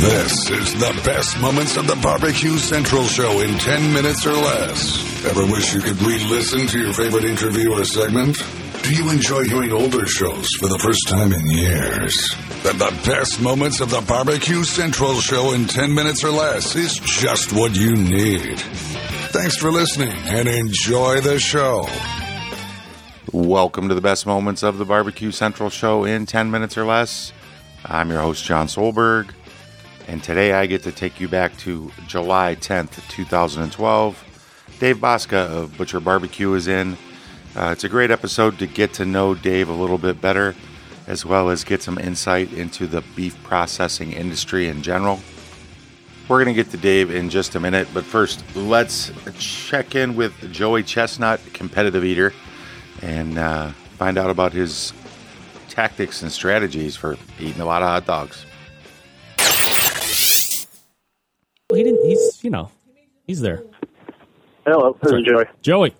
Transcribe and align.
This 0.00 0.48
is 0.48 0.72
the 0.80 0.98
best 1.04 1.38
moments 1.42 1.76
of 1.76 1.86
the 1.86 1.94
Barbecue 1.96 2.56
Central 2.56 3.04
show 3.04 3.40
in 3.40 3.58
10 3.58 3.92
minutes 3.92 4.26
or 4.26 4.32
less. 4.32 5.26
Ever 5.26 5.44
wish 5.44 5.74
you 5.74 5.82
could 5.82 6.00
re-listen 6.00 6.66
to 6.68 6.78
your 6.78 6.94
favorite 6.94 7.24
interview 7.24 7.74
or 7.78 7.84
segment? 7.84 8.38
Do 8.82 8.94
you 8.94 9.10
enjoy 9.10 9.44
hearing 9.44 9.72
older 9.72 10.06
shows 10.06 10.48
for 10.58 10.68
the 10.68 10.78
first 10.78 11.06
time 11.06 11.34
in 11.34 11.46
years? 11.50 12.34
Then 12.62 12.78
the 12.78 12.98
best 13.04 13.42
moments 13.42 13.82
of 13.82 13.90
the 13.90 14.00
Barbecue 14.00 14.64
Central 14.64 15.20
show 15.20 15.52
in 15.52 15.66
10 15.66 15.94
minutes 15.94 16.24
or 16.24 16.30
less 16.30 16.74
is 16.76 16.94
just 16.94 17.52
what 17.52 17.76
you 17.76 17.94
need. 17.94 18.58
Thanks 18.58 19.58
for 19.58 19.70
listening 19.70 20.16
and 20.28 20.48
enjoy 20.48 21.20
the 21.20 21.38
show. 21.38 21.86
Welcome 23.32 23.90
to 23.90 23.94
the 23.94 24.00
best 24.00 24.24
moments 24.24 24.62
of 24.62 24.78
the 24.78 24.86
Barbecue 24.86 25.30
Central 25.30 25.68
show 25.68 26.04
in 26.04 26.24
10 26.24 26.50
minutes 26.50 26.78
or 26.78 26.86
less. 26.86 27.34
I'm 27.84 28.10
your 28.10 28.20
host, 28.20 28.44
Jon 28.44 28.66
Solberg, 28.66 29.30
and 30.10 30.24
today 30.24 30.52
I 30.52 30.66
get 30.66 30.82
to 30.82 30.90
take 30.90 31.20
you 31.20 31.28
back 31.28 31.56
to 31.58 31.92
July 32.08 32.56
10th, 32.56 33.08
2012. 33.10 34.74
Dave 34.80 34.96
Bouska 34.96 35.48
of 35.48 35.78
Butcher 35.78 36.00
Barbecue 36.00 36.52
is 36.54 36.66
in. 36.66 36.96
Uh, 37.54 37.70
it's 37.70 37.84
a 37.84 37.88
great 37.88 38.10
episode 38.10 38.58
to 38.58 38.66
get 38.66 38.92
to 38.94 39.04
know 39.04 39.36
Dave 39.36 39.68
a 39.68 39.72
little 39.72 39.98
bit 39.98 40.20
better, 40.20 40.56
as 41.06 41.24
well 41.24 41.48
as 41.48 41.62
get 41.62 41.80
some 41.80 41.96
insight 41.96 42.52
into 42.52 42.88
the 42.88 43.04
beef 43.14 43.40
processing 43.44 44.12
industry 44.12 44.66
in 44.66 44.82
general. 44.82 45.20
We're 46.26 46.42
going 46.42 46.56
to 46.56 46.60
get 46.60 46.72
to 46.72 46.76
Dave 46.76 47.14
in 47.14 47.30
just 47.30 47.54
a 47.54 47.60
minute, 47.60 47.86
but 47.94 48.02
first, 48.04 48.42
let's 48.56 49.12
check 49.38 49.94
in 49.94 50.16
with 50.16 50.52
Joey 50.52 50.82
Chestnut, 50.82 51.40
competitive 51.52 52.04
eater, 52.04 52.32
and 53.00 53.38
uh, 53.38 53.70
find 53.96 54.18
out 54.18 54.30
about 54.30 54.52
his 54.52 54.92
tactics 55.68 56.22
and 56.22 56.32
strategies 56.32 56.96
for 56.96 57.16
eating 57.38 57.60
a 57.60 57.64
lot 57.64 57.82
of 57.82 57.88
hot 57.88 58.06
dogs. 58.06 58.44
You 62.50 62.56
know, 62.56 62.70
he's 63.28 63.40
there. 63.40 63.62
Hello, 64.66 64.96
this 65.00 65.12
is 65.12 65.22
Joey. 65.24 65.44
Joey. 65.62 65.94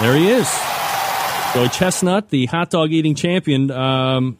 There 0.00 0.16
he 0.16 0.30
is. 0.30 0.50
Joey 1.52 1.68
Chestnut, 1.68 2.30
the 2.30 2.46
hot 2.46 2.70
dog 2.70 2.92
eating 2.92 3.14
champion. 3.14 3.70
Um, 3.70 4.38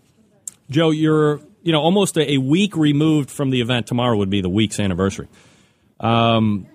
Joe, 0.71 0.93
you're 0.93 1.43
you 1.63 1.73
know 1.73 1.81
almost 1.83 2.17
a, 2.17 2.33
a 2.33 2.39
week 2.39 2.75
removed 2.75 3.31
from 3.31 3.51
the 3.51 3.61
event. 3.61 3.87
Tomorrow 3.87 4.17
would 4.17 4.31
be 4.31 4.41
the 4.41 4.49
week's 4.49 4.81
anniversary. 4.81 5.29
Um, 6.01 6.67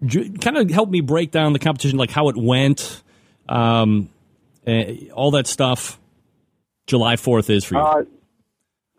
kind 0.00 0.56
of 0.56 0.70
help 0.70 0.88
me 0.88 1.02
break 1.02 1.30
down 1.30 1.52
the 1.52 1.58
competition, 1.58 1.98
like 1.98 2.10
how 2.10 2.30
it 2.30 2.38
went, 2.38 3.02
um, 3.50 4.08
eh, 4.66 5.10
all 5.12 5.32
that 5.32 5.46
stuff. 5.46 6.00
July 6.86 7.16
Fourth 7.16 7.50
is 7.50 7.64
for 7.64 7.74
you. 7.74 7.80
Uh, 7.80 8.04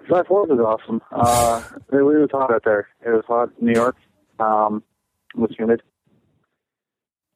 July 0.10 0.24
4th 0.24 0.48
was 0.50 0.60
awesome. 0.60 1.02
Uh, 1.12 1.62
it, 1.94 1.98
it 1.98 2.02
was 2.02 2.30
hot 2.32 2.52
out 2.52 2.64
there. 2.66 2.90
It 3.06 3.10
was 3.10 3.24
hot 3.28 3.50
in 3.60 3.68
New 3.68 3.74
York. 3.74 3.96
Um, 4.40 4.84
it 5.36 5.40
was 5.40 5.52
humid. 5.58 5.82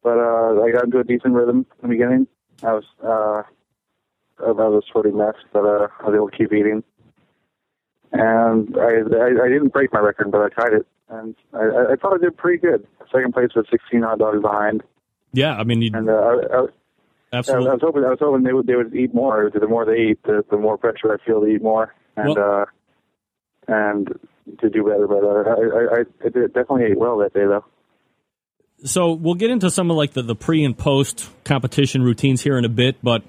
But 0.02 0.18
uh, 0.18 0.62
I 0.62 0.70
got 0.72 0.84
into 0.84 0.98
a 0.98 1.04
decent 1.04 1.34
rhythm 1.34 1.66
in 1.82 1.88
the 1.88 1.88
beginning. 1.88 2.26
I 2.62 2.72
was 2.72 2.84
uh, 3.02 3.42
I 4.44 4.50
was 4.50 4.84
a 4.84 4.92
sweaty 4.92 5.12
mess, 5.12 5.34
but 5.52 5.64
uh, 5.64 5.88
I 6.00 6.10
was 6.10 6.14
able 6.14 6.28
to 6.30 6.36
keep 6.36 6.52
eating. 6.52 6.82
And 8.12 8.76
I, 8.76 9.16
I 9.16 9.44
I 9.44 9.48
didn't 9.48 9.72
break 9.72 9.92
my 9.92 10.00
record, 10.00 10.30
but 10.30 10.42
I 10.42 10.48
tied 10.50 10.72
it, 10.74 10.86
and 11.08 11.34
I, 11.54 11.92
I 11.92 11.96
thought 11.96 12.14
I 12.14 12.18
did 12.18 12.36
pretty 12.36 12.58
good. 12.58 12.86
Second 13.10 13.32
place 13.32 13.50
was 13.56 13.66
16 13.70 14.02
hot 14.02 14.18
dogs 14.18 14.42
behind, 14.42 14.82
yeah, 15.34 15.56
I 15.56 15.64
mean, 15.64 15.82
you 15.82 15.90
and 15.92 16.08
uh, 16.08 16.12
I, 16.12 16.16
I, 16.16 16.60
I 16.62 16.66
absolutely. 17.32 17.70
was 17.70 17.80
hoping 17.82 18.04
I 18.04 18.10
was 18.10 18.18
hoping 18.20 18.44
they 18.44 18.52
would 18.52 18.68
they 18.68 18.76
would 18.76 18.94
eat 18.94 19.12
more. 19.12 19.50
The 19.52 19.66
more 19.66 19.84
they 19.84 20.10
eat, 20.10 20.22
the, 20.22 20.44
the 20.48 20.56
more 20.56 20.78
pressure 20.78 21.12
I 21.12 21.24
feel 21.26 21.40
to 21.40 21.46
eat 21.48 21.60
more, 21.60 21.92
and 22.16 22.38
uh, 22.38 22.64
and 23.68 24.08
to 24.60 24.70
do 24.70 24.84
better. 24.84 25.06
But 25.06 25.24
uh, 25.24 25.50
I, 25.50 25.98
I, 25.98 26.00
I 26.00 26.46
definitely 26.48 26.84
ate 26.84 26.98
well 26.98 27.18
that 27.18 27.32
day, 27.34 27.44
though. 27.46 27.64
So 28.84 29.12
we'll 29.12 29.34
get 29.34 29.50
into 29.50 29.70
some 29.70 29.90
of 29.90 29.96
like 29.96 30.12
the, 30.12 30.22
the 30.22 30.34
pre 30.34 30.64
and 30.64 30.76
post 30.76 31.30
competition 31.44 32.02
routines 32.02 32.42
here 32.42 32.58
in 32.58 32.64
a 32.64 32.68
bit, 32.68 32.96
but 33.02 33.22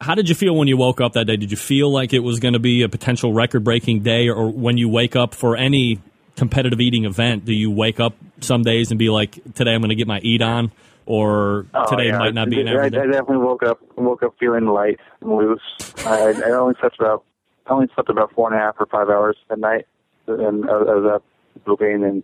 how 0.00 0.14
did 0.14 0.28
you 0.28 0.34
feel 0.34 0.56
when 0.56 0.66
you 0.66 0.76
woke 0.78 1.00
up 1.00 1.12
that 1.12 1.26
day? 1.26 1.36
Did 1.36 1.50
you 1.50 1.56
feel 1.58 1.92
like 1.92 2.12
it 2.14 2.20
was 2.20 2.40
going 2.40 2.54
to 2.54 2.58
be 2.58 2.82
a 2.82 2.88
potential 2.88 3.32
record 3.34 3.62
breaking 3.64 4.02
day, 4.02 4.28
or 4.28 4.50
when 4.50 4.78
you 4.78 4.88
wake 4.88 5.14
up 5.14 5.34
for 5.34 5.56
any 5.56 6.00
competitive 6.36 6.80
eating 6.80 7.04
event, 7.04 7.44
do 7.44 7.52
you 7.52 7.70
wake 7.70 8.00
up 8.00 8.14
some 8.40 8.62
days 8.62 8.90
and 8.90 8.98
be 8.98 9.10
like, 9.10 9.38
today 9.54 9.72
I'm 9.72 9.82
going 9.82 9.90
to 9.90 9.94
get 9.94 10.06
my 10.08 10.20
eat 10.20 10.40
on, 10.40 10.72
or 11.04 11.66
today 11.90 12.04
Oh, 12.04 12.12
yeah. 12.12 12.18
might 12.18 12.34
not 12.34 12.48
be 12.48 12.62
an 12.62 12.68
I, 12.68 12.84
I 12.86 12.88
definitely 12.88 13.36
woke 13.38 13.62
up 13.62 13.78
woke 13.96 14.22
up 14.22 14.34
feeling 14.40 14.64
light 14.66 14.98
and 15.20 15.36
loose. 15.36 15.60
I, 16.06 16.32
I 16.46 16.50
only 16.52 16.74
slept 16.80 16.98
about 16.98 17.24
I 17.70 17.74
only 17.74 17.86
slept 17.94 18.10
about 18.10 18.32
four 18.34 18.52
and 18.52 18.60
a 18.60 18.62
half 18.62 18.74
or 18.80 18.86
five 18.86 19.08
hours 19.08 19.36
at 19.48 19.58
night, 19.58 19.86
and 20.26 20.68
I, 20.68 20.72
was- 20.72 21.12
up 21.14 21.24
moving 21.66 22.04
and 22.04 22.22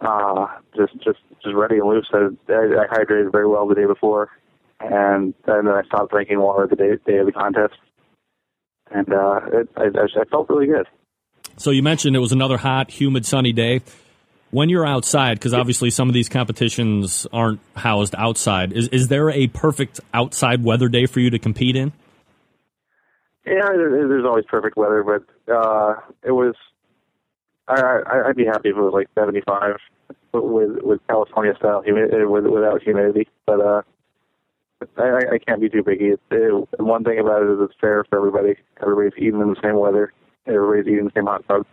uh, 0.00 0.46
just 0.74 0.94
just 1.04 1.18
just 1.42 1.54
ready 1.54 1.76
and 1.76 1.88
loose. 1.88 2.08
I, 2.12 2.28
I, 2.48 2.86
hydrated 2.90 3.32
very 3.32 3.46
well 3.46 3.66
the 3.68 3.74
day 3.74 3.86
before, 3.86 4.30
and, 4.80 5.34
and 5.46 5.66
then 5.66 5.74
I 5.74 5.82
stopped 5.86 6.10
drinking 6.10 6.40
water 6.40 6.66
the 6.66 6.76
day 6.76 6.96
day 7.06 7.18
of 7.18 7.26
the 7.26 7.32
contest, 7.32 7.74
and 8.90 9.12
uh, 9.12 9.40
it, 9.52 9.68
I, 9.76 10.20
I 10.20 10.24
felt 10.30 10.48
really 10.48 10.66
good. 10.66 10.86
So 11.56 11.70
you 11.70 11.82
mentioned 11.82 12.16
it 12.16 12.20
was 12.20 12.32
another 12.32 12.56
hot, 12.56 12.90
humid, 12.90 13.26
sunny 13.26 13.52
day. 13.52 13.82
When 14.50 14.68
you're 14.68 14.86
outside, 14.86 15.34
because 15.34 15.54
obviously 15.54 15.90
some 15.90 16.08
of 16.08 16.14
these 16.14 16.28
competitions 16.28 17.26
aren't 17.32 17.60
housed 17.76 18.14
outside, 18.16 18.72
is 18.72 18.88
is 18.88 19.08
there 19.08 19.30
a 19.30 19.48
perfect 19.48 20.00
outside 20.14 20.64
weather 20.64 20.88
day 20.88 21.06
for 21.06 21.20
you 21.20 21.30
to 21.30 21.38
compete 21.38 21.76
in? 21.76 21.92
Yeah, 23.46 23.68
there's 23.74 24.24
always 24.24 24.44
perfect 24.46 24.76
weather, 24.76 25.02
but 25.02 25.52
uh, 25.52 25.94
it 26.22 26.32
was. 26.32 26.54
I, 27.66 27.80
I 27.80 28.28
I'd 28.28 28.36
be 28.36 28.44
happy 28.44 28.68
if 28.70 28.76
it 28.76 28.80
was 28.80 28.92
like 28.92 29.08
75 29.14 29.76
with 30.32 30.82
with 30.82 31.00
California 31.08 31.54
style 31.56 31.82
humidity 31.82 32.24
with, 32.24 32.44
without 32.46 32.82
humidity. 32.82 33.28
But 33.46 33.60
uh, 33.60 33.82
I, 34.96 35.34
I- 35.34 35.38
can't 35.38 35.60
be 35.60 35.68
too 35.68 35.82
picky. 35.82 36.06
It's, 36.08 36.22
it, 36.30 36.80
one 36.80 37.04
thing 37.04 37.18
about 37.18 37.42
it 37.42 37.50
is 37.50 37.58
it's 37.62 37.74
fair 37.80 38.04
for 38.04 38.18
everybody. 38.18 38.56
Everybody's 38.82 39.12
eating 39.18 39.40
in 39.40 39.48
the 39.48 39.60
same 39.62 39.78
weather. 39.78 40.12
Everybody's 40.46 40.92
eating 40.92 41.04
the 41.06 41.12
same 41.14 41.26
hot 41.26 41.46
dog. 41.48 41.66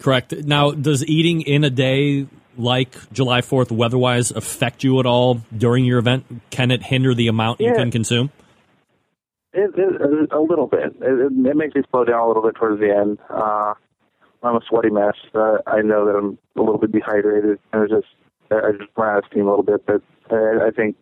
Correct. 0.00 0.32
Now, 0.44 0.72
does 0.72 1.04
eating 1.06 1.42
in 1.42 1.62
a 1.62 1.70
day 1.70 2.26
like 2.56 2.96
July 3.12 3.40
4th 3.40 3.70
weather-wise 3.70 4.30
affect 4.30 4.82
you 4.84 4.98
at 5.00 5.06
all 5.06 5.40
during 5.56 5.84
your 5.84 5.98
event? 5.98 6.24
Can 6.50 6.70
it 6.70 6.82
hinder 6.82 7.14
the 7.14 7.28
amount 7.28 7.60
you 7.60 7.72
can 7.74 7.90
consume? 7.90 8.30
It, 9.56 9.70
it, 9.76 10.32
a 10.32 10.40
little 10.40 10.66
bit. 10.66 10.96
It, 11.00 11.32
it, 11.46 11.56
makes 11.56 11.76
me 11.76 11.82
slow 11.90 12.04
down 12.04 12.20
a 12.20 12.26
little 12.26 12.42
bit 12.42 12.56
towards 12.56 12.80
the 12.80 12.90
end. 12.90 13.18
Uh, 13.30 13.74
I'm 14.42 14.56
a 14.56 14.60
sweaty 14.68 14.90
mess. 14.90 15.14
Uh, 15.32 15.58
I 15.66 15.80
know 15.80 16.04
that 16.06 16.16
I'm 16.16 16.38
a 16.56 16.60
little 16.60 16.78
bit 16.78 16.90
dehydrated, 16.90 17.58
and 17.72 17.82
it's 17.82 17.92
just 17.92 18.06
I 18.50 18.68
I 18.68 18.72
just 18.72 18.90
run 18.96 19.16
out 19.16 19.18
of 19.18 19.24
steam 19.30 19.46
a 19.46 19.50
little 19.50 19.62
bit. 19.62 19.86
But 19.86 20.02
I, 20.30 20.66
I 20.66 20.70
think, 20.70 20.96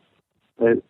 it, 0.60 0.84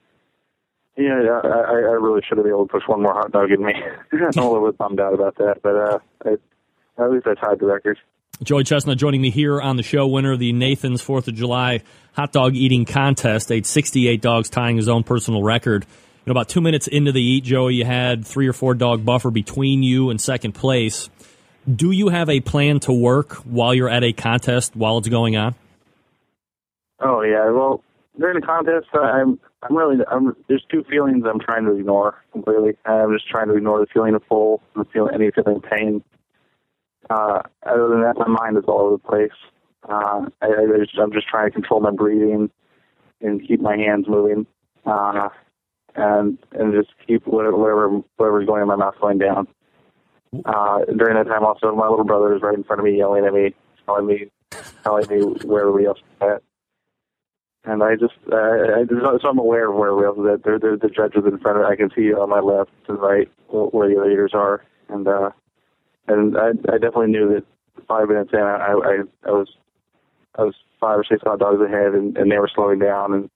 yeah, 0.97 1.41
I, 1.45 1.49
I 1.49 1.73
I 1.73 1.97
really 2.03 2.21
should 2.29 2.37
have 2.37 2.45
been 2.45 2.53
able 2.53 2.67
to 2.67 2.73
push 2.73 2.83
one 2.87 3.01
more 3.01 3.15
hot 3.15 3.31
dog 3.31 3.51
in 3.51 3.65
me. 3.65 3.75
I'm 4.13 4.43
a 4.43 4.53
little 4.53 4.69
bit 4.69 4.77
bummed 4.77 5.01
out 5.01 5.15
about 5.15 5.37
that, 5.37 5.63
but 5.63 5.77
uh, 5.77 5.99
I, 6.25 7.03
at 7.03 7.11
least 7.13 7.27
I 7.29 7.35
tied 7.35 7.61
the 7.61 7.67
record. 7.67 7.99
Joey 8.43 8.65
Chestnut 8.65 8.99
joining 8.99 9.23
me 9.23 9.31
here 9.31 9.61
on 9.61 9.77
the 9.77 9.85
show, 9.85 10.09
winner 10.09 10.33
of 10.33 10.41
the 10.41 10.53
Nathan's 10.53 11.01
4th 11.01 11.29
of 11.29 11.35
July 11.35 11.83
hot 12.15 12.33
dog 12.33 12.57
eating 12.57 12.85
contest, 12.85 13.53
ate 13.53 13.67
68 13.67 14.21
dogs, 14.21 14.51
tying 14.51 14.77
his 14.77 14.89
own 14.89 15.05
personal 15.05 15.43
record. 15.43 15.87
You 16.25 16.33
know, 16.33 16.39
about 16.39 16.49
two 16.49 16.61
minutes 16.61 16.87
into 16.87 17.11
the 17.11 17.21
eat, 17.21 17.43
Joey, 17.43 17.75
you 17.75 17.85
had 17.85 18.25
three 18.25 18.47
or 18.47 18.53
four 18.53 18.75
dog 18.75 19.05
buffer 19.05 19.33
between 19.33 19.83
you 19.83 20.11
and 20.11 20.21
second 20.21 20.53
place. 20.53 21.11
Do 21.73 21.91
you 21.91 22.11
have 22.11 22.29
a 22.29 22.41
plan 22.41 22.79
to 22.81 22.93
work 22.93 23.35
while 23.39 23.75
you're 23.75 23.89
at 23.89 24.05
a 24.05 24.13
contest 24.13 24.77
while 24.77 24.99
it's 24.99 25.09
going 25.09 25.37
on? 25.37 25.57
Oh 27.01 27.23
yeah, 27.23 27.51
well 27.51 27.83
during 28.19 28.41
the 28.41 28.47
contest, 28.47 28.87
uh, 28.95 29.01
I'm 29.01 29.41
I'm 29.63 29.77
really 29.77 30.05
I'm 30.09 30.37
there's 30.49 30.65
two 30.71 30.85
feelings 30.85 31.25
I'm 31.29 31.41
trying 31.41 31.65
to 31.65 31.73
ignore 31.73 32.23
completely. 32.33 32.77
I'm 32.85 33.13
just 33.13 33.29
trying 33.29 33.49
to 33.49 33.57
ignore 33.57 33.81
the 33.81 33.87
feeling 33.93 34.15
of 34.15 34.23
full, 34.29 34.63
the 34.77 34.85
feel 34.93 35.09
any 35.13 35.31
feeling 35.33 35.57
of 35.57 35.63
pain. 35.65 36.05
Uh, 37.11 37.43
other 37.67 37.89
than 37.89 38.03
that, 38.03 38.17
my 38.17 38.29
mind 38.29 38.57
is 38.57 38.65
all 38.69 38.81
over 38.83 38.97
the 38.97 38.99
place. 38.99 39.39
Uh, 39.89 40.27
I, 40.41 40.47
I 40.47 40.79
just, 40.79 40.97
I'm 40.97 41.13
just 41.13 41.27
trying 41.27 41.49
to 41.49 41.51
control 41.51 41.81
my 41.81 41.91
breathing 41.91 42.49
and 43.21 43.47
keep 43.47 43.61
my 43.61 43.77
hands 43.77 44.07
moving, 44.09 44.47
uh, 44.87 45.29
and 45.95 46.39
and 46.53 46.73
just 46.73 46.91
keep 47.07 47.27
whatever 47.27 47.57
whatever 47.57 47.89
whatever's 48.17 48.47
going 48.47 48.63
in 48.63 48.69
my 48.69 48.77
mouth 48.77 48.95
going 49.01 49.19
down. 49.19 49.47
Uh, 50.45 50.79
during 50.97 51.15
that 51.15 51.27
time, 51.27 51.45
also 51.45 51.75
my 51.75 51.89
little 51.89 52.05
brother 52.05 52.35
is 52.35 52.43
right 52.43 52.55
in 52.55 52.65
front 52.65 52.81
of 52.81 52.85
me, 52.85 52.97
yelling 52.97 53.27
at 53.27 53.35
me, 53.35 53.55
telling 53.85 54.07
me, 54.07 54.31
telling 54.83 55.07
me 55.09 55.23
where 55.45 55.63
everybody 55.63 55.87
else 55.87 55.99
is 55.99 56.05
at. 56.23 56.43
And 57.65 57.83
I 57.83 57.95
just, 57.95 58.15
uh, 58.33 58.37
I, 58.37 58.85
so 59.21 59.29
I'm 59.29 59.39
aware 59.39 59.71
of 59.71 59.77
where 59.77 59.91
everybody 59.91 60.07
else 60.07 60.19
is 60.19 60.41
at. 60.41 60.45
They're, 60.45 60.59
they're 60.59 60.77
the 60.79 60.89
judges 60.89 61.25
in 61.27 61.39
front 61.39 61.59
of. 61.59 61.65
I 61.65 61.77
can 61.77 61.91
see 61.95 62.13
on 62.13 62.31
my 62.31 62.41
left 62.41 62.71
and 62.89 62.99
right 62.99 63.31
where 63.49 63.89
the 63.89 64.01
other 64.01 64.29
are, 64.33 64.65
and 64.89 65.07
uh, 65.07 65.31
and 66.09 66.37
I, 66.37 66.49
I 66.73 66.79
definitely 66.79 67.13
knew 67.13 67.35
that 67.35 67.45
five 67.87 68.09
minutes 68.09 68.31
in, 68.33 68.41
I, 68.41 68.73
I, 68.73 68.97
I 69.27 69.31
was, 69.31 69.49
I 70.37 70.43
was 70.43 70.55
five 70.81 70.99
or 70.99 71.05
six 71.05 71.23
hot 71.23 71.39
dogs 71.39 71.61
ahead, 71.61 71.95
and, 71.95 72.17
and 72.17 72.31
they 72.31 72.39
were 72.39 72.51
slowing 72.53 72.79
down, 72.79 73.13
and 73.13 73.31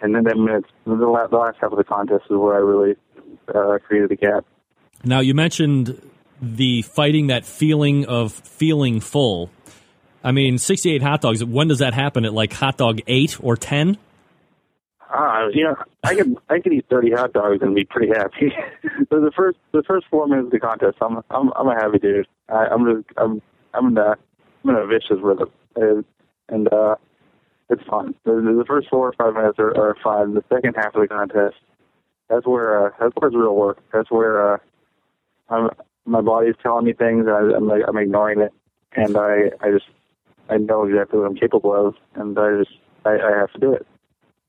and 0.00 0.14
then 0.14 0.24
ten 0.24 0.44
minutes, 0.44 0.68
the 0.84 0.92
last, 0.92 1.30
the 1.30 1.36
last 1.36 1.58
half 1.60 1.72
of 1.72 1.78
the 1.78 1.84
contest 1.84 2.24
is 2.30 2.36
where 2.36 2.54
I 2.54 2.58
really 2.58 2.96
uh, 3.48 3.78
created 3.86 4.12
a 4.12 4.16
gap. 4.16 4.44
Now, 5.04 5.20
you 5.20 5.34
mentioned 5.34 6.00
the 6.40 6.82
fighting 6.82 7.28
that 7.28 7.44
feeling 7.44 8.06
of 8.06 8.32
feeling 8.32 9.00
full. 9.00 9.50
I 10.22 10.32
mean, 10.32 10.56
68 10.58 11.02
hot 11.02 11.20
dogs, 11.20 11.44
when 11.44 11.68
does 11.68 11.78
that 11.80 11.92
happen? 11.92 12.24
At 12.24 12.32
like 12.32 12.52
hot 12.52 12.78
dog 12.78 13.00
8 13.06 13.38
or 13.42 13.56
10? 13.56 13.98
Uh, 15.14 15.48
you 15.52 15.62
know, 15.62 15.76
I 16.02 16.14
could 16.16 16.36
I 16.48 16.58
could 16.58 16.72
eat 16.72 16.86
thirty 16.90 17.12
hot 17.12 17.32
dogs 17.32 17.58
and 17.62 17.72
be 17.72 17.84
pretty 17.84 18.08
happy. 18.08 18.52
so 19.10 19.20
the 19.20 19.30
first 19.36 19.58
the 19.72 19.84
first 19.86 20.06
four 20.10 20.26
minutes 20.26 20.46
of 20.46 20.50
the 20.50 20.58
contest, 20.58 20.96
I'm 21.00 21.18
I'm 21.30 21.52
I'm 21.54 21.68
a 21.68 21.74
happy 21.74 22.00
dude. 22.00 22.26
I, 22.48 22.66
I'm 22.66 22.84
just 22.84 23.06
I'm 23.16 23.40
I'm 23.74 23.88
in 23.88 23.98
a 23.98 24.16
I'm 24.64 24.70
in 24.70 24.76
a 24.76 24.86
vicious 24.86 25.18
rhythm, 25.22 25.50
and, 25.76 26.04
and 26.48 26.72
uh, 26.72 26.96
it's 27.70 27.82
fun. 27.88 28.14
The, 28.24 28.32
the 28.32 28.64
first 28.66 28.88
four 28.90 29.08
or 29.08 29.12
five 29.12 29.34
minutes 29.34 29.58
are, 29.58 29.76
are 29.76 29.96
fun. 30.02 30.34
The 30.34 30.44
second 30.52 30.74
half 30.76 30.94
of 30.94 31.02
the 31.02 31.08
contest, 31.08 31.56
that's 32.28 32.46
where 32.46 32.86
uh, 32.86 32.90
that's 33.00 33.14
where 33.16 33.28
it's 33.28 33.36
real 33.36 33.54
work. 33.54 33.78
That's 33.92 34.10
where 34.10 34.54
uh, 34.54 34.58
I'm 35.48 35.70
my 36.06 36.20
body's 36.20 36.54
telling 36.62 36.84
me 36.84 36.92
things, 36.92 37.26
and 37.26 37.30
I, 37.30 37.56
I'm 37.56 37.66
like 37.66 37.82
I'm 37.86 37.96
ignoring 37.96 38.40
it, 38.40 38.52
and 38.94 39.16
I 39.16 39.50
I 39.60 39.70
just 39.70 39.86
I 40.48 40.58
know 40.58 40.84
exactly 40.84 41.18
what 41.18 41.26
I'm 41.26 41.36
capable 41.36 41.88
of, 41.88 41.94
and 42.14 42.38
I 42.38 42.58
just 42.58 42.76
I, 43.04 43.12
I 43.12 43.38
have 43.38 43.52
to 43.52 43.58
do 43.58 43.72
it. 43.72 43.86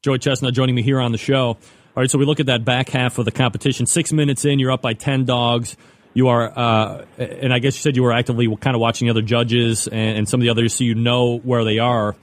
Joey 0.01 0.19
Chestnut 0.19 0.53
joining 0.53 0.75
me 0.75 0.83
here 0.83 0.99
on 0.99 1.11
the 1.11 1.17
show. 1.17 1.57
All 1.95 2.01
right, 2.01 2.11
so 2.11 2.17
we 2.17 2.25
look 2.25 2.39
at 2.39 2.47
that 2.47 2.65
back 2.65 2.89
half 2.89 3.17
of 3.17 3.25
the 3.25 3.31
competition. 3.31 3.85
Six 3.85 4.11
minutes 4.11 4.43
in, 4.43 4.59
you're 4.59 4.71
up 4.71 4.81
by 4.81 4.93
10 4.93 5.23
dogs. 5.23 5.77
You 6.13 6.27
are, 6.27 6.51
uh, 6.55 7.05
and 7.17 7.53
I 7.53 7.59
guess 7.59 7.75
you 7.75 7.81
said 7.81 7.95
you 7.95 8.03
were 8.03 8.11
actively 8.11 8.53
kind 8.57 8.75
of 8.75 8.81
watching 8.81 9.07
the 9.07 9.11
other 9.11 9.21
judges 9.21 9.87
and, 9.87 10.17
and 10.17 10.29
some 10.29 10.41
of 10.41 10.43
the 10.43 10.49
others 10.49 10.73
so 10.73 10.83
you 10.83 10.93
know 10.93 11.39
where 11.39 11.63
they 11.63 11.79
are. 11.79 12.15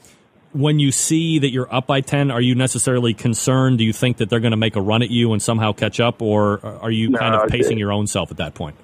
When 0.52 0.78
you 0.78 0.92
see 0.92 1.38
that 1.38 1.50
you're 1.50 1.72
up 1.72 1.86
by 1.86 2.02
10, 2.02 2.30
are 2.30 2.40
you 2.40 2.54
necessarily 2.54 3.14
concerned? 3.14 3.78
Do 3.78 3.84
you 3.84 3.92
think 3.92 4.18
that 4.18 4.28
they're 4.28 4.40
going 4.40 4.52
to 4.52 4.58
make 4.58 4.76
a 4.76 4.82
run 4.82 5.02
at 5.02 5.10
you 5.10 5.32
and 5.32 5.42
somehow 5.42 5.72
catch 5.72 5.98
up, 5.98 6.20
or 6.20 6.64
are 6.64 6.90
you 6.90 7.08
No, 7.08 7.18
kind 7.18 7.34
of 7.34 7.48
pacing 7.48 7.78
your 7.78 7.90
own 7.90 8.06
self 8.06 8.30
at 8.30 8.36
that 8.36 8.54
point? 8.54 8.76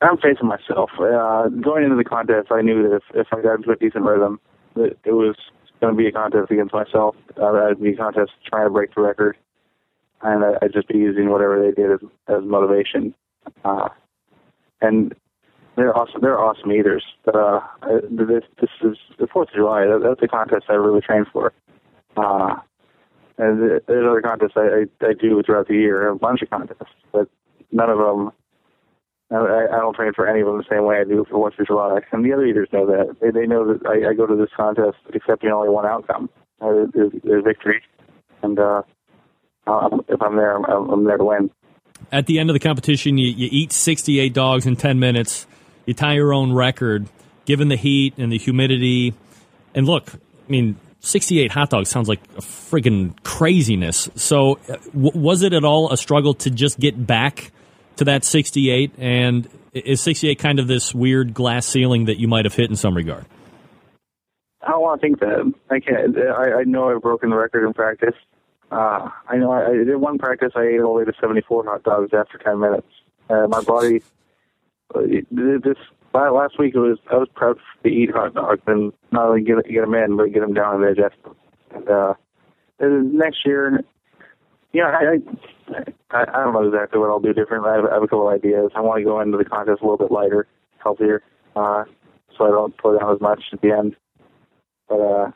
I'm 0.00 0.16
facing 0.16 0.46
myself. 0.46 0.90
Uh, 0.98 1.48
going 1.48 1.84
into 1.84 1.96
the 1.96 2.04
contest, 2.04 2.48
I 2.50 2.62
knew 2.62 2.88
that 2.88 2.96
if, 2.96 3.02
if 3.14 3.26
I 3.32 3.42
got 3.42 3.56
into 3.56 3.70
a 3.72 3.76
decent 3.76 4.04
rhythm, 4.04 4.40
that 4.74 4.96
it 5.04 5.12
was 5.12 5.36
going 5.80 5.94
to 5.94 5.98
be 5.98 6.06
a 6.06 6.12
contest 6.12 6.50
against 6.50 6.72
myself. 6.72 7.16
Uh, 7.36 7.52
that 7.52 7.66
would 7.68 7.82
be 7.82 7.92
a 7.92 7.96
contest 7.96 8.30
trying 8.46 8.66
to 8.66 8.70
break 8.70 8.94
the 8.94 9.02
record, 9.02 9.36
and 10.22 10.44
I, 10.44 10.52
I'd 10.62 10.72
just 10.72 10.88
be 10.88 10.98
using 10.98 11.28
whatever 11.28 11.60
they 11.60 11.72
did 11.72 11.90
as, 11.90 12.00
as 12.28 12.44
motivation. 12.44 13.14
Uh, 13.64 13.88
and 14.80 15.14
they're 15.80 15.96
awesome. 15.96 16.20
They're 16.20 16.38
awesome 16.38 16.72
eaters. 16.72 17.04
Uh, 17.26 17.60
this 18.10 18.44
this 18.60 18.70
is 18.82 18.96
the 19.18 19.26
Fourth 19.26 19.48
of 19.48 19.54
July. 19.54 19.86
That, 19.86 20.00
that's 20.02 20.22
a 20.22 20.28
contest 20.28 20.66
I 20.68 20.74
really 20.74 21.00
train 21.00 21.24
for. 21.32 21.52
Uh, 22.16 22.56
and 23.38 23.80
there's 23.86 24.06
other 24.06 24.20
contests 24.20 24.52
I, 24.56 24.60
I, 24.60 25.06
I 25.06 25.12
do 25.14 25.42
throughout 25.42 25.68
the 25.68 25.74
year, 25.74 26.08
a 26.08 26.16
bunch 26.16 26.42
of 26.42 26.50
contests, 26.50 26.92
but 27.12 27.28
none 27.72 27.88
of 27.88 27.98
them 27.98 28.32
I, 29.30 29.66
I 29.72 29.78
don't 29.78 29.94
train 29.94 30.12
for 30.12 30.26
any 30.26 30.40
of 30.40 30.46
them 30.46 30.58
the 30.58 30.64
same 30.68 30.84
way 30.84 30.98
I 31.00 31.04
do 31.04 31.24
for 31.24 31.36
Fourth 31.36 31.58
of 31.58 31.66
July. 31.66 32.00
And 32.12 32.24
the 32.24 32.32
other 32.32 32.44
eaters 32.44 32.68
know 32.72 32.86
that. 32.86 33.16
They, 33.20 33.30
they 33.30 33.46
know 33.46 33.72
that 33.72 33.86
I, 33.86 34.10
I 34.10 34.14
go 34.14 34.26
to 34.26 34.34
this 34.34 34.50
contest 34.56 34.98
accepting 35.14 35.50
only 35.50 35.68
one 35.68 35.86
outcome, 35.86 36.28
uh, 36.60 36.86
victory. 37.44 37.82
And 38.42 38.58
uh, 38.58 38.82
um, 39.66 40.04
if 40.08 40.20
I'm 40.20 40.36
there, 40.36 40.56
I'm, 40.56 40.90
I'm 40.90 41.04
there 41.04 41.16
to 41.16 41.24
win. 41.24 41.50
At 42.10 42.26
the 42.26 42.40
end 42.40 42.50
of 42.50 42.54
the 42.54 42.60
competition, 42.60 43.18
you, 43.18 43.28
you 43.28 43.48
eat 43.52 43.72
68 43.72 44.32
dogs 44.32 44.66
in 44.66 44.74
10 44.74 44.98
minutes. 44.98 45.46
You 45.86 45.94
tie 45.94 46.14
your 46.14 46.32
own 46.32 46.52
record, 46.52 47.08
given 47.44 47.68
the 47.68 47.76
heat 47.76 48.14
and 48.18 48.30
the 48.30 48.38
humidity. 48.38 49.14
And 49.74 49.86
look, 49.86 50.12
I 50.14 50.50
mean, 50.50 50.76
68 51.00 51.50
hot 51.50 51.70
dogs 51.70 51.88
sounds 51.88 52.08
like 52.08 52.20
a 52.36 52.40
friggin' 52.40 53.14
craziness. 53.22 54.08
So, 54.14 54.58
uh, 54.68 54.76
w- 54.92 55.18
was 55.18 55.42
it 55.42 55.52
at 55.52 55.64
all 55.64 55.90
a 55.90 55.96
struggle 55.96 56.34
to 56.34 56.50
just 56.50 56.78
get 56.78 57.06
back 57.06 57.50
to 57.96 58.04
that 58.04 58.24
68? 58.24 58.92
And 58.98 59.48
is 59.72 60.00
68 60.00 60.38
kind 60.38 60.58
of 60.58 60.66
this 60.66 60.94
weird 60.94 61.34
glass 61.34 61.66
ceiling 61.66 62.06
that 62.06 62.18
you 62.18 62.28
might 62.28 62.44
have 62.44 62.54
hit 62.54 62.70
in 62.70 62.76
some 62.76 62.94
regard? 62.94 63.24
I 64.62 64.72
don't 64.72 64.82
want 64.82 65.00
to 65.00 65.06
think 65.06 65.20
that. 65.20 65.52
I 65.70 65.80
can't. 65.80 66.16
I, 66.18 66.60
I 66.60 66.64
know 66.64 66.94
I've 66.94 67.00
broken 67.00 67.30
the 67.30 67.36
record 67.36 67.66
in 67.66 67.72
practice. 67.72 68.14
Uh, 68.70 69.08
I 69.26 69.36
know 69.36 69.50
I, 69.50 69.70
I 69.70 69.84
did 69.84 69.96
one 69.96 70.18
practice. 70.18 70.52
I 70.54 70.62
ate 70.62 70.80
all 70.80 70.94
the 70.94 70.98
way 71.00 71.04
to 71.04 71.12
74 71.20 71.64
hot 71.64 71.82
dogs 71.82 72.12
after 72.12 72.38
10 72.38 72.60
minutes. 72.60 72.86
Uh, 73.28 73.46
my 73.48 73.62
body. 73.62 74.02
Uh, 74.94 75.00
This 75.30 75.76
last 76.14 76.58
week 76.58 76.74
it 76.74 76.78
was 76.78 76.98
I 77.10 77.16
was 77.16 77.28
proud 77.34 77.58
to 77.82 77.88
eat 77.88 78.10
hot 78.10 78.34
dogs 78.34 78.62
and 78.66 78.92
not 79.12 79.28
only 79.28 79.42
get 79.42 79.56
get 79.68 79.82
them 79.82 79.94
in 79.94 80.16
but 80.16 80.32
get 80.32 80.40
them 80.40 80.54
down 80.54 80.82
and 80.82 80.96
digest 80.96 81.22
them. 81.22 81.36
And 81.74 81.88
uh, 81.88 82.14
and 82.78 83.14
next 83.14 83.44
year, 83.44 83.80
yeah, 84.72 84.92
I, 84.92 85.74
I 86.10 86.22
I 86.22 86.44
don't 86.44 86.54
know 86.54 86.66
exactly 86.66 86.98
what 86.98 87.10
I'll 87.10 87.20
do 87.20 87.32
different. 87.32 87.66
I 87.66 87.76
have, 87.76 87.84
I 87.84 87.94
have 87.94 88.02
a 88.02 88.08
couple 88.08 88.28
ideas. 88.28 88.70
I 88.74 88.80
want 88.80 88.98
to 88.98 89.04
go 89.04 89.20
into 89.20 89.38
the 89.38 89.44
contest 89.44 89.80
a 89.82 89.84
little 89.84 89.98
bit 89.98 90.10
lighter, 90.10 90.46
healthier, 90.78 91.22
uh, 91.56 91.84
so 92.36 92.44
I 92.44 92.50
don't 92.50 92.76
pull 92.78 92.98
down 92.98 93.14
as 93.14 93.20
much 93.20 93.42
at 93.52 93.60
the 93.60 93.70
end. 93.70 93.96
But 94.88 95.00
uh, 95.00 95.30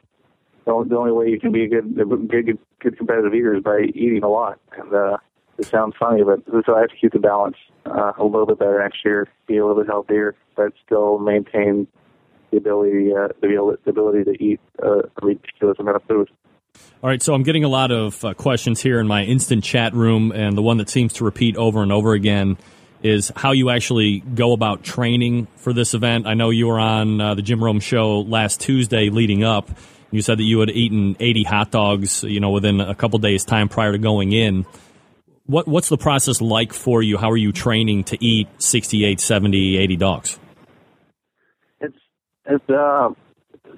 the 0.65 0.87
the 0.89 0.97
only 0.97 1.13
way 1.13 1.29
you 1.29 1.39
can 1.39 1.53
be 1.53 1.65
a 1.65 1.69
good, 1.69 1.95
good, 1.97 2.29
good, 2.31 2.59
good 2.81 2.97
competitive 2.99 3.35
eater 3.35 3.55
is 3.57 3.63
by 3.63 3.83
eating 3.95 4.23
a 4.23 4.29
lot. 4.29 4.59
And 4.77 4.93
uh, 4.93 5.17
it 5.59 5.67
sounds 5.67 5.95
funny, 5.99 6.23
but 6.23 6.41
so 6.67 6.75
I 6.75 6.81
have 6.81 6.91
to 6.91 6.97
keep 6.97 7.13
the 7.13 7.19
balance 7.19 7.57
uh, 7.87 8.13
a 8.19 8.25
little 8.25 8.47
bit 8.47 8.59
better 8.59 8.81
next 8.81 9.05
year, 9.05 9.29
be 9.47 9.57
a 9.57 9.67
little 9.67 9.83
bit 9.83 9.89
healthier, 9.89 10.35
but 10.57 10.73
still 10.85 11.19
maintain 11.19 11.87
the 12.51 12.57
ability, 12.59 13.13
uh, 13.13 13.29
the, 13.41 13.79
the 13.85 13.91
ability 13.91 14.25
to 14.25 14.43
eat 14.43 14.61
uh, 14.83 14.99
a 14.99 15.27
ridiculous 15.27 15.79
amount 15.79 15.97
of 15.97 16.03
food. 16.05 16.31
All 17.03 17.11
right, 17.11 17.23
so 17.23 17.35
I'm 17.35 17.43
getting 17.43 17.65
a 17.65 17.69
lot 17.69 17.91
of 17.93 18.25
uh, 18.25 18.35
questions 18.35 18.81
here 18.81 18.99
in 18.99 19.07
my 19.07 19.25
instant 19.25 19.63
chat 19.63 19.95
room, 19.95 20.33
and 20.33 20.57
the 20.57 20.63
one 20.63 20.79
that 20.79 20.89
seems 20.89 21.13
to 21.15 21.25
repeat 21.25 21.57
over 21.57 21.83
and 21.83 21.93
over 21.93 22.15
again 22.15 22.57
is 23.03 23.31
how 23.37 23.53
you 23.53 23.69
actually 23.69 24.21
go 24.21 24.53
about 24.53 24.83
training 24.83 25.47
for 25.57 25.73
this 25.73 25.93
event. 25.93 26.27
I 26.27 26.35
know 26.35 26.51
you 26.51 26.67
were 26.67 26.81
on 26.81 27.21
uh, 27.21 27.35
the 27.35 27.43
Jim 27.43 27.63
Rome 27.63 27.81
show 27.81 28.21
last 28.21 28.61
Tuesday 28.61 29.11
leading 29.11 29.45
up. 29.45 29.71
You 30.11 30.23
said 30.23 30.39
that 30.39 30.45
you 30.45 30.61
had 30.61 30.71
eaten 30.71 31.17
80 31.21 31.43
hot 31.43 31.71
dogs, 31.71 32.25
you 32.25 32.41
know, 32.41 32.51
within 32.51 32.81
a 32.81 32.95
couple 32.95 33.19
days' 33.19 33.45
time 33.45 33.69
prior 33.69 33.93
to 33.93 33.99
going 33.99 34.33
in. 34.33 34.65
What 35.47 35.69
what's 35.69 35.89
the 35.89 35.99
process 35.99 36.41
like 36.41 36.73
for 36.73 37.03
you? 37.03 37.19
How 37.19 37.31
are 37.31 37.37
you 37.37 37.53
training 37.53 38.05
to 38.05 38.25
eat 38.25 38.49
68, 38.63 39.21
70, 39.21 39.77
80 39.77 39.97
dogs? 39.97 40.39
It's 41.81 41.97
it's 42.47 42.65
uh, 42.71 43.11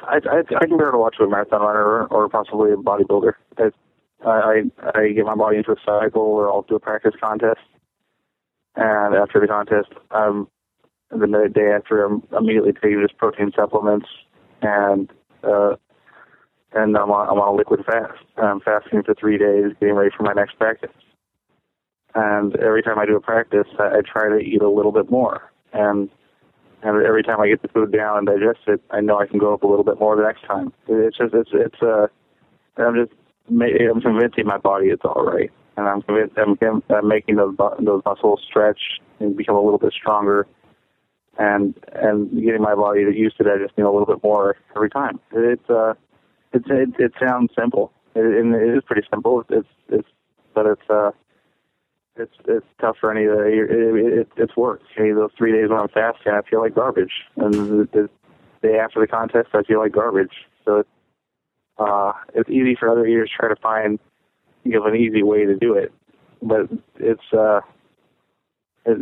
I 0.03 0.19
I, 0.25 0.43
I 0.61 0.67
compare 0.67 0.89
it 0.89 0.95
a 0.95 0.99
lot 0.99 1.15
to 1.19 1.25
a 1.25 1.29
marathon 1.29 1.61
runner 1.61 2.07
or 2.07 2.29
possibly 2.29 2.73
a 2.73 2.77
bodybuilder. 2.77 3.33
I 4.25 4.63
I 4.95 5.09
get 5.09 5.25
my 5.25 5.35
body 5.35 5.59
into 5.59 5.73
a 5.73 5.77
cycle 5.85 6.35
where 6.35 6.49
I'll 6.49 6.63
do 6.63 6.77
a 6.77 6.81
practice 6.81 7.15
contest, 7.21 7.61
and 8.75 9.15
after 9.15 9.41
the 9.41 9.47
contest, 9.47 9.89
um, 10.11 10.49
the 11.11 11.51
day 11.53 11.73
after, 11.73 12.05
I'm 12.05 12.23
immediately 12.37 12.73
taking 12.73 13.03
just 13.03 13.19
protein 13.19 13.53
supplements, 13.55 14.07
and 14.63 15.11
uh, 15.45 15.77
and 16.73 16.97
I'm 16.97 17.11
on 17.11 17.29
I'm 17.29 17.39
on 17.39 17.55
a 17.55 17.57
liquid 17.57 17.85
fast. 17.85 18.19
I'm 18.37 18.61
fasting 18.61 19.03
for 19.05 19.15
three 19.15 19.39
days, 19.39 19.73
getting 19.81 19.95
ready 19.95 20.11
for 20.17 20.23
my 20.23 20.33
next 20.33 20.59
practice. 20.59 20.91
And 22.17 22.57
every 22.57 22.83
time 22.83 22.99
I 22.99 23.05
do 23.05 23.15
a 23.15 23.21
practice, 23.21 23.67
I, 23.79 23.99
I 23.99 24.01
try 24.01 24.31
to 24.31 24.39
eat 24.39 24.63
a 24.63 24.71
little 24.71 24.91
bit 24.91 25.11
more, 25.11 25.53
and 25.75 26.09
and 26.83 27.05
every 27.05 27.23
time 27.23 27.41
I 27.41 27.49
get 27.49 27.61
the 27.61 27.69
food 27.69 27.93
down 27.93 28.17
and 28.19 28.27
digest 28.27 28.61
it, 28.69 28.81
I 28.91 29.01
know 29.03 29.19
I 29.19 29.27
can 29.27 29.39
go 29.39 29.53
up 29.53 29.63
a 29.65 29.67
little 29.67 29.85
bit 29.85 30.01
more 30.01 30.17
the 30.17 30.23
next 30.23 30.43
time. 30.47 30.73
It's 30.89 31.19
just 31.19 31.35
it's 31.35 31.51
it's 31.53 31.83
uh, 31.83 32.07
I'm 32.79 32.95
just 32.95 33.13
I'm 33.51 34.01
convincing 34.01 34.47
my 34.47 34.57
body 34.57 34.87
it's 34.87 35.05
all 35.05 35.27
right, 35.27 35.51
and 35.77 35.87
I'm 35.87 36.01
convinced 36.01 36.39
I'm, 36.39 36.83
I'm 36.89 37.07
making 37.07 37.37
those 37.37 37.55
those 37.81 38.01
muscles 38.07 38.41
stretch 38.49 38.81
and 39.21 39.37
become 39.37 39.57
a 39.57 39.63
little 39.63 39.79
bit 39.79 39.93
stronger, 39.93 40.47
and 41.39 41.75
and 41.93 42.31
getting 42.43 42.63
my 42.63 42.75
body 42.75 43.05
to 43.05 43.15
used 43.15 43.37
to 43.37 43.45
digesting 43.45 43.85
a 43.85 43.93
little 43.93 44.07
bit 44.07 44.25
more 44.25 44.57
every 44.75 44.89
time. 44.89 45.21
It's 45.33 45.69
uh, 45.69 45.93
it's 46.55 46.67
it, 46.71 46.95
it 46.99 47.13
sounds 47.21 47.51
simple, 47.55 47.93
it, 48.15 48.25
and 48.25 48.55
it 48.55 48.75
is 48.75 48.83
pretty 48.87 49.07
simple. 49.11 49.45
It's 49.51 49.69
it's 49.91 50.09
but 50.55 50.65
it's 50.65 50.89
uh 50.89 51.11
it's 52.19 52.35
it's 52.47 52.67
tough 52.81 52.97
for 53.01 53.11
any 53.11 53.25
of 53.25 53.37
the 53.37 53.45
it, 53.45 54.19
it, 54.19 54.29
it's 54.37 54.57
work. 54.57 54.81
Of 54.99 55.17
those 55.17 55.31
three 55.37 55.53
days 55.53 55.69
when 55.69 55.79
I'm 55.79 55.89
fasting, 55.89 56.33
I 56.33 56.41
feel 56.49 56.61
like 56.61 56.75
garbage, 56.75 57.13
and 57.37 57.55
the, 57.55 57.89
the 57.93 58.11
day 58.63 58.79
after 58.79 59.01
the 59.01 59.07
contest, 59.07 59.49
I 59.55 59.63
feel 59.63 59.79
like 59.79 59.93
garbage. 59.93 60.33
So 60.65 60.79
it's 60.79 60.89
uh, 61.79 62.13
it's 62.35 62.49
easy 62.49 62.77
for 62.79 62.89
other 62.89 63.07
eaters 63.07 63.31
to 63.31 63.37
try 63.37 63.49
to 63.55 63.61
find 63.61 63.99
you 64.65 64.73
know 64.73 64.87
an 64.87 64.97
easy 64.97 65.23
way 65.23 65.45
to 65.45 65.57
do 65.57 65.75
it, 65.75 65.93
but 66.43 66.69
it's 66.97 67.33
uh, 67.33 67.61
if 68.87 68.99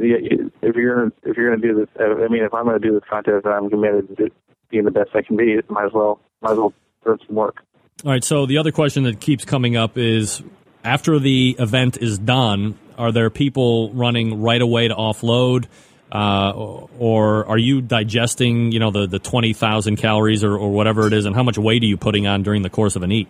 you're 0.77 1.07
if 1.23 1.37
you're 1.37 1.51
going 1.51 1.61
to 1.61 1.69
do 1.69 1.75
this, 1.75 1.89
I 2.01 2.29
mean, 2.29 2.43
if 2.43 2.55
I'm 2.55 2.65
going 2.65 2.81
to 2.81 2.87
do 2.87 2.95
this 2.95 3.09
contest, 3.09 3.47
I'm 3.47 3.69
committed 3.71 4.17
to 4.17 4.31
being 4.71 4.85
the 4.85 4.91
best 4.91 5.11
I 5.15 5.23
can 5.23 5.37
be. 5.37 5.57
Might 5.69 5.87
as 5.87 5.93
well 5.93 6.21
might 6.41 6.53
as 6.53 6.59
well 6.59 6.73
put 7.05 7.23
some 7.27 7.37
work. 7.37 7.63
All 8.05 8.11
right. 8.11 8.25
So 8.25 8.47
the 8.47 8.59
other 8.59 8.73
question 8.73 9.05
that 9.05 9.21
keeps 9.21 9.45
coming 9.45 9.77
up 9.77 9.97
is 9.97 10.43
after 10.85 11.19
the 11.19 11.57
event 11.59 11.97
is 12.01 12.19
done, 12.19 12.79
are 12.99 13.11
there 13.11 13.31
people 13.31 13.93
running 13.93 14.43
right 14.43 14.61
away 14.61 14.89
to 14.89 14.95
offload? 14.95 15.67
Uh, 16.13 16.53
or 16.99 17.47
are 17.47 17.59
you 17.59 17.81
digesting, 17.81 18.71
you 18.71 18.79
know, 18.79 18.93
the, 18.93 19.07
the 19.07 19.19
20,000 19.19 19.97
calories 19.97 20.45
or, 20.45 20.57
or 20.57 20.71
whatever 20.71 21.07
it 21.09 21.13
is? 21.13 21.25
And 21.25 21.35
how 21.35 21.43
much 21.43 21.59
weight 21.59 21.83
are 21.83 21.87
you 21.87 21.97
putting 21.97 22.27
on 22.27 22.43
during 22.43 22.63
the 22.63 22.71
course 22.71 22.95
of 22.95 23.03
an 23.03 23.11
eat? 23.11 23.29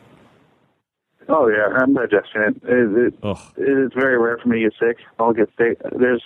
Oh 1.26 1.48
yeah, 1.48 1.78
I'm 1.78 1.94
digesting 1.94 2.42
it. 2.42 2.56
It, 2.64 3.14
it, 3.24 3.38
it's 3.56 3.94
very 3.94 4.18
rare 4.18 4.36
for 4.36 4.48
me 4.48 4.62
to 4.62 4.68
get 4.68 4.74
sick. 4.78 5.06
I'll 5.18 5.32
get 5.32 5.48
sick. 5.56 5.78
There's, 5.98 6.22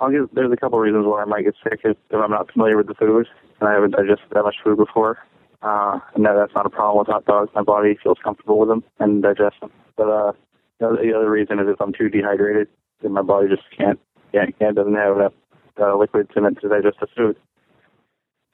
I'll 0.00 0.10
get. 0.10 0.34
There's 0.34 0.50
a 0.50 0.56
couple 0.56 0.78
of 0.78 0.82
reasons 0.82 1.04
why 1.04 1.20
I 1.20 1.24
might 1.26 1.44
get 1.44 1.54
sick 1.62 1.80
if, 1.84 1.98
if 2.08 2.16
I'm 2.16 2.30
not 2.30 2.50
familiar 2.50 2.78
with 2.78 2.86
the 2.86 2.94
food 2.94 3.26
and 3.60 3.68
I 3.68 3.74
haven't 3.74 3.90
digested 3.90 4.30
that 4.32 4.42
much 4.42 4.56
food 4.64 4.78
before. 4.78 5.18
Uh, 5.60 6.00
and 6.14 6.24
that, 6.24 6.32
that's 6.38 6.54
not 6.54 6.64
a 6.64 6.70
problem 6.70 7.00
with 7.00 7.08
hot 7.08 7.26
dogs. 7.26 7.50
My 7.54 7.62
body 7.62 7.98
feels 8.02 8.16
comfortable 8.24 8.58
with 8.58 8.70
them 8.70 8.82
and 8.98 9.22
digests 9.22 9.60
them. 9.60 9.70
But 9.96 10.08
uh, 10.08 10.32
the 10.80 10.86
other, 10.86 10.96
the 11.02 11.14
other 11.14 11.30
reason 11.30 11.58
is 11.58 11.66
if 11.68 11.80
I'm 11.80 11.92
too 11.92 12.08
dehydrated, 12.08 12.68
then 13.02 13.12
my 13.12 13.22
body 13.22 13.48
just 13.48 13.62
can't, 13.76 14.00
can't, 14.32 14.58
can't 14.58 14.74
doesn't 14.74 14.94
have 14.94 15.16
enough 15.16 15.32
uh, 15.80 15.98
in 16.00 16.44
it 16.46 16.60
to 16.60 16.68
digest 16.68 16.96
the 17.00 17.06
food. 17.16 17.36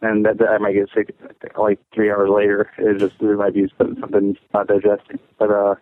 And 0.03 0.27
that, 0.27 0.39
that 0.39 0.49
I 0.49 0.59
might 0.59 0.75
get 0.75 0.91
sick 0.95 1.17
like 1.57 1.79
three 1.95 2.11
hours 2.11 2.29
later. 2.31 2.71
It 2.79 2.99
just 2.99 3.15
there 3.21 3.37
might 3.37 3.55
be 3.55 3.73
something 3.79 4.37
not 4.53 4.69
digesting. 4.69 5.19
But 5.39 5.51
uh, 5.51 5.77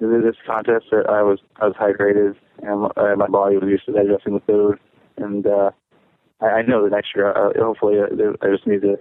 this 0.00 0.36
contest, 0.46 0.86
uh, 0.92 1.10
I 1.10 1.22
was 1.22 1.40
I 1.60 1.66
was 1.66 1.76
hydrated 1.76 2.36
and 2.62 2.90
uh, 2.96 3.16
my 3.16 3.28
body 3.28 3.56
was 3.56 3.68
used 3.68 3.84
to 3.86 3.92
digesting 3.92 4.34
the 4.34 4.40
food. 4.40 4.78
And 5.18 5.46
uh, 5.46 5.70
I, 6.40 6.46
I 6.46 6.62
know 6.62 6.82
the 6.82 6.90
next 6.90 7.08
year, 7.14 7.32
uh, 7.32 7.52
hopefully, 7.58 7.96
uh, 8.00 8.32
I 8.40 8.50
just 8.50 8.66
need 8.66 8.80
to 8.82 8.96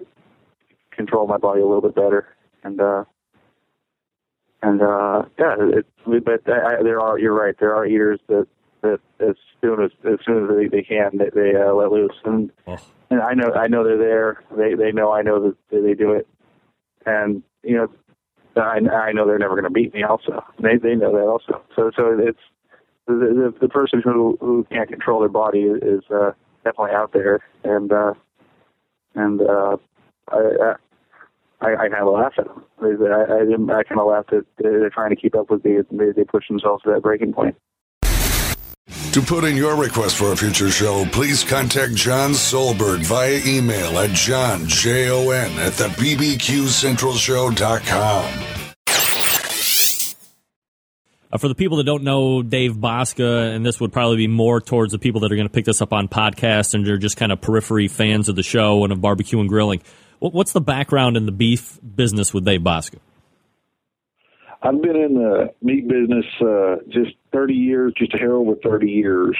control 0.91 1.25
my 1.25 1.37
body 1.37 1.61
a 1.61 1.65
little 1.65 1.81
bit 1.81 1.95
better. 1.95 2.27
And 2.63 2.81
uh, 2.81 3.05
and 4.63 4.81
uh, 4.81 5.23
yeah, 5.37 5.55
it, 5.59 5.85
but 6.05 6.41
I, 6.47 6.77
I, 6.79 6.83
there 6.83 7.01
are 7.01 7.19
you're 7.19 7.33
right. 7.33 7.55
There 7.59 7.75
are 7.75 7.85
eaters 7.85 8.19
that 8.27 8.47
that 8.81 8.99
as 9.19 9.35
soon 9.61 9.83
as 9.83 9.91
as 10.05 10.19
soon 10.25 10.45
as 10.45 10.55
they, 10.55 10.67
they 10.67 10.83
can, 10.83 11.17
they, 11.17 11.29
they 11.29 11.55
uh, 11.55 11.73
let 11.73 11.91
loose. 11.91 12.15
And 12.23 12.49
Oh. 12.65 12.77
and 13.09 13.21
I 13.21 13.33
know 13.33 13.51
I 13.53 13.67
know 13.67 13.83
they're 13.83 13.97
there. 13.97 14.43
They 14.57 14.73
they 14.73 14.93
know 14.93 15.11
I 15.11 15.21
know 15.21 15.41
that 15.43 15.57
they, 15.69 15.93
do 15.93 16.13
it. 16.13 16.27
And 17.05 17.43
you 17.61 17.75
know, 17.75 17.89
I 18.55 18.79
I 18.89 19.11
know 19.11 19.27
they're 19.27 19.37
never 19.37 19.55
going 19.55 19.65
to 19.65 19.69
beat 19.69 19.93
me. 19.93 20.03
Also, 20.03 20.41
they 20.59 20.77
they 20.77 20.95
know 20.95 21.11
that 21.11 21.27
also. 21.27 21.61
So 21.75 21.91
so 21.95 22.17
it's 22.17 22.39
the 23.05 23.13
the, 23.13 23.53
the 23.59 23.69
person 23.69 24.01
who 24.01 24.37
who 24.39 24.65
can't 24.71 24.89
control 24.89 25.19
their 25.19 25.29
body 25.29 25.63
is 25.63 26.03
uh, 26.09 26.31
definitely 26.63 26.95
out 26.95 27.11
there. 27.11 27.41
And 27.65 27.91
uh, 27.91 28.13
and 29.13 29.41
uh, 29.41 29.77
I. 30.29 30.75
I 31.63 31.69
I, 31.69 31.85
I 31.85 31.89
kind 31.89 32.07
of 32.07 32.13
laugh 32.13 32.33
at 32.37 32.45
them. 32.45 32.63
I, 32.81 32.87
I, 32.87 33.79
I 33.79 33.83
kind 33.83 33.99
of 33.99 34.07
laugh 34.07 34.25
that 34.31 34.45
they're 34.57 34.89
trying 34.89 35.11
to 35.11 35.15
keep 35.15 35.35
up 35.35 35.49
with 35.49 35.63
me. 35.63 35.77
They, 35.91 36.11
they 36.11 36.23
push 36.23 36.47
themselves 36.47 36.83
to 36.83 36.91
that 36.91 37.01
breaking 37.01 37.33
point. 37.33 37.55
To 39.13 39.21
put 39.21 39.43
in 39.43 39.55
your 39.55 39.75
request 39.75 40.17
for 40.17 40.31
a 40.31 40.35
future 40.35 40.71
show, 40.71 41.05
please 41.11 41.43
contact 41.43 41.93
Jon 41.93 42.31
Solberg 42.31 43.05
via 43.05 43.39
email 43.45 43.99
at 43.99 44.09
john, 44.09 44.67
J-O-N, 44.67 45.59
at 45.59 45.73
the 45.73 45.89
bbqcentralshow.com. 45.89 48.25
Uh, 51.31 51.37
for 51.37 51.47
the 51.47 51.55
people 51.55 51.77
that 51.77 51.83
don't 51.83 52.03
know 52.03 52.43
Dave 52.43 52.73
Bouska, 52.73 53.55
and 53.55 53.65
this 53.65 53.79
would 53.79 53.93
probably 53.93 54.17
be 54.17 54.27
more 54.27 54.61
towards 54.61 54.91
the 54.91 54.99
people 54.99 55.21
that 55.21 55.31
are 55.31 55.35
going 55.35 55.47
to 55.47 55.53
pick 55.53 55.65
this 55.65 55.81
up 55.81 55.93
on 55.93 56.07
podcast 56.07 56.73
and 56.73 56.85
they're 56.85 56.97
just 56.97 57.17
kind 57.17 57.31
of 57.31 57.39
periphery 57.39 57.87
fans 57.87 58.29
of 58.29 58.35
the 58.35 58.43
show 58.43 58.83
and 58.83 58.91
of 58.91 59.01
barbecue 59.01 59.39
and 59.39 59.49
grilling. 59.49 59.81
What- 60.23 60.33
What's 60.33 60.53
the 60.53 60.61
background 60.61 61.17
in 61.17 61.25
the 61.25 61.33
beef 61.33 61.77
business 61.83 62.33
with 62.33 62.45
Dave 62.45 62.61
Bouska? 62.61 62.99
I've 64.61 64.81
been 64.81 64.95
in 64.95 65.15
the 65.15 65.53
meat 65.61 65.85
business 65.89 66.23
uh, 66.39 66.77
just 66.87 67.11
30 67.33 67.53
years, 67.53 67.93
just 67.97 68.13
a 68.13 68.17
hair 68.17 68.31
over 68.31 68.55
30 68.55 68.89
years. 68.89 69.35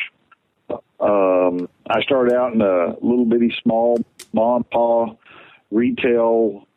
Um, 0.99 1.69
I 1.89 2.01
started 2.01 2.33
out 2.33 2.53
in 2.53 2.61
a 2.61 2.95
little 2.99 3.23
bitty 3.23 3.55
small 3.63 3.97
mom 4.33 4.57
and 4.57 4.69
pa 4.71 5.15
retail 5.71 6.67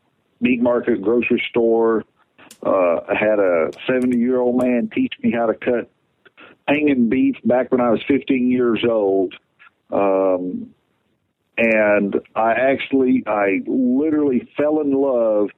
meat 0.41 0.63
market 0.63 1.03
grocery 1.03 1.43
store. 1.51 2.05
Uh, 2.65 3.01
I 3.09 3.15
had 3.19 3.41
a 3.41 3.73
70 3.89 4.17
year 4.19 4.39
old 4.39 4.63
man 4.63 4.89
teach 4.95 5.15
me 5.21 5.33
how 5.33 5.47
to 5.47 5.55
cut 5.55 5.91
hanging 6.69 7.09
beef 7.09 7.35
back 7.45 7.73
when 7.73 7.81
I 7.81 7.91
was 7.91 8.01
15 8.07 8.53
years 8.53 8.85
old. 8.89 9.35
Um, 9.91 10.76
and 11.59 12.17
I 12.35 12.53
actually, 12.53 13.23
I 13.27 13.61
literally 13.67 14.49
fell 14.57 14.81
in 14.81 14.93
love 14.93 15.49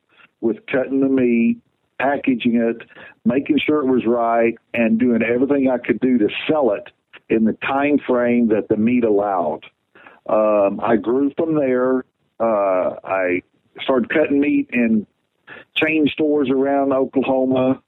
with 0.40 0.58
cutting 0.66 1.00
the 1.00 1.08
meat, 1.08 1.60
packaging 1.98 2.56
it, 2.56 2.88
making 3.24 3.58
sure 3.58 3.80
it 3.80 3.90
was 3.90 4.06
right, 4.06 4.56
and 4.72 4.98
doing 4.98 5.22
everything 5.22 5.68
I 5.68 5.78
could 5.78 6.00
do 6.00 6.18
to 6.18 6.28
sell 6.48 6.72
it 6.72 6.90
in 7.28 7.44
the 7.44 7.54
time 7.54 7.98
frame 8.06 8.48
that 8.48 8.68
the 8.68 8.76
meat 8.76 9.04
allowed. 9.04 9.64
Um, 10.28 10.80
I 10.82 10.96
grew 10.96 11.32
from 11.36 11.56
there. 11.56 12.04
Uh, 12.38 12.96
I 13.04 13.42
started 13.82 14.10
cutting 14.10 14.40
meat 14.40 14.68
in 14.72 15.06
chain 15.76 16.08
stores 16.12 16.48
around 16.50 16.92
Oklahoma. 16.92 17.82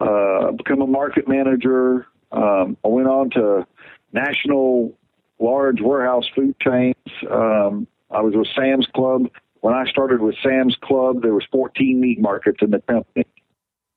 Uh, 0.00 0.52
become 0.52 0.82
a 0.82 0.86
market 0.86 1.28
manager. 1.28 2.06
Um, 2.32 2.76
I 2.84 2.88
went 2.88 3.08
on 3.08 3.30
to 3.30 3.66
national 4.12 4.98
large 5.42 5.80
warehouse 5.80 6.28
food 6.34 6.54
chains. 6.60 6.94
Um, 7.30 7.86
I 8.10 8.20
was 8.20 8.34
with 8.34 8.48
Sam's 8.54 8.86
Club. 8.94 9.28
When 9.60 9.74
I 9.74 9.84
started 9.86 10.20
with 10.20 10.34
Sam's 10.42 10.76
Club, 10.82 11.22
there 11.22 11.34
was 11.34 11.44
14 11.52 12.00
meat 12.00 12.20
markets 12.20 12.58
in 12.62 12.70
the 12.70 12.80
company. 12.80 13.26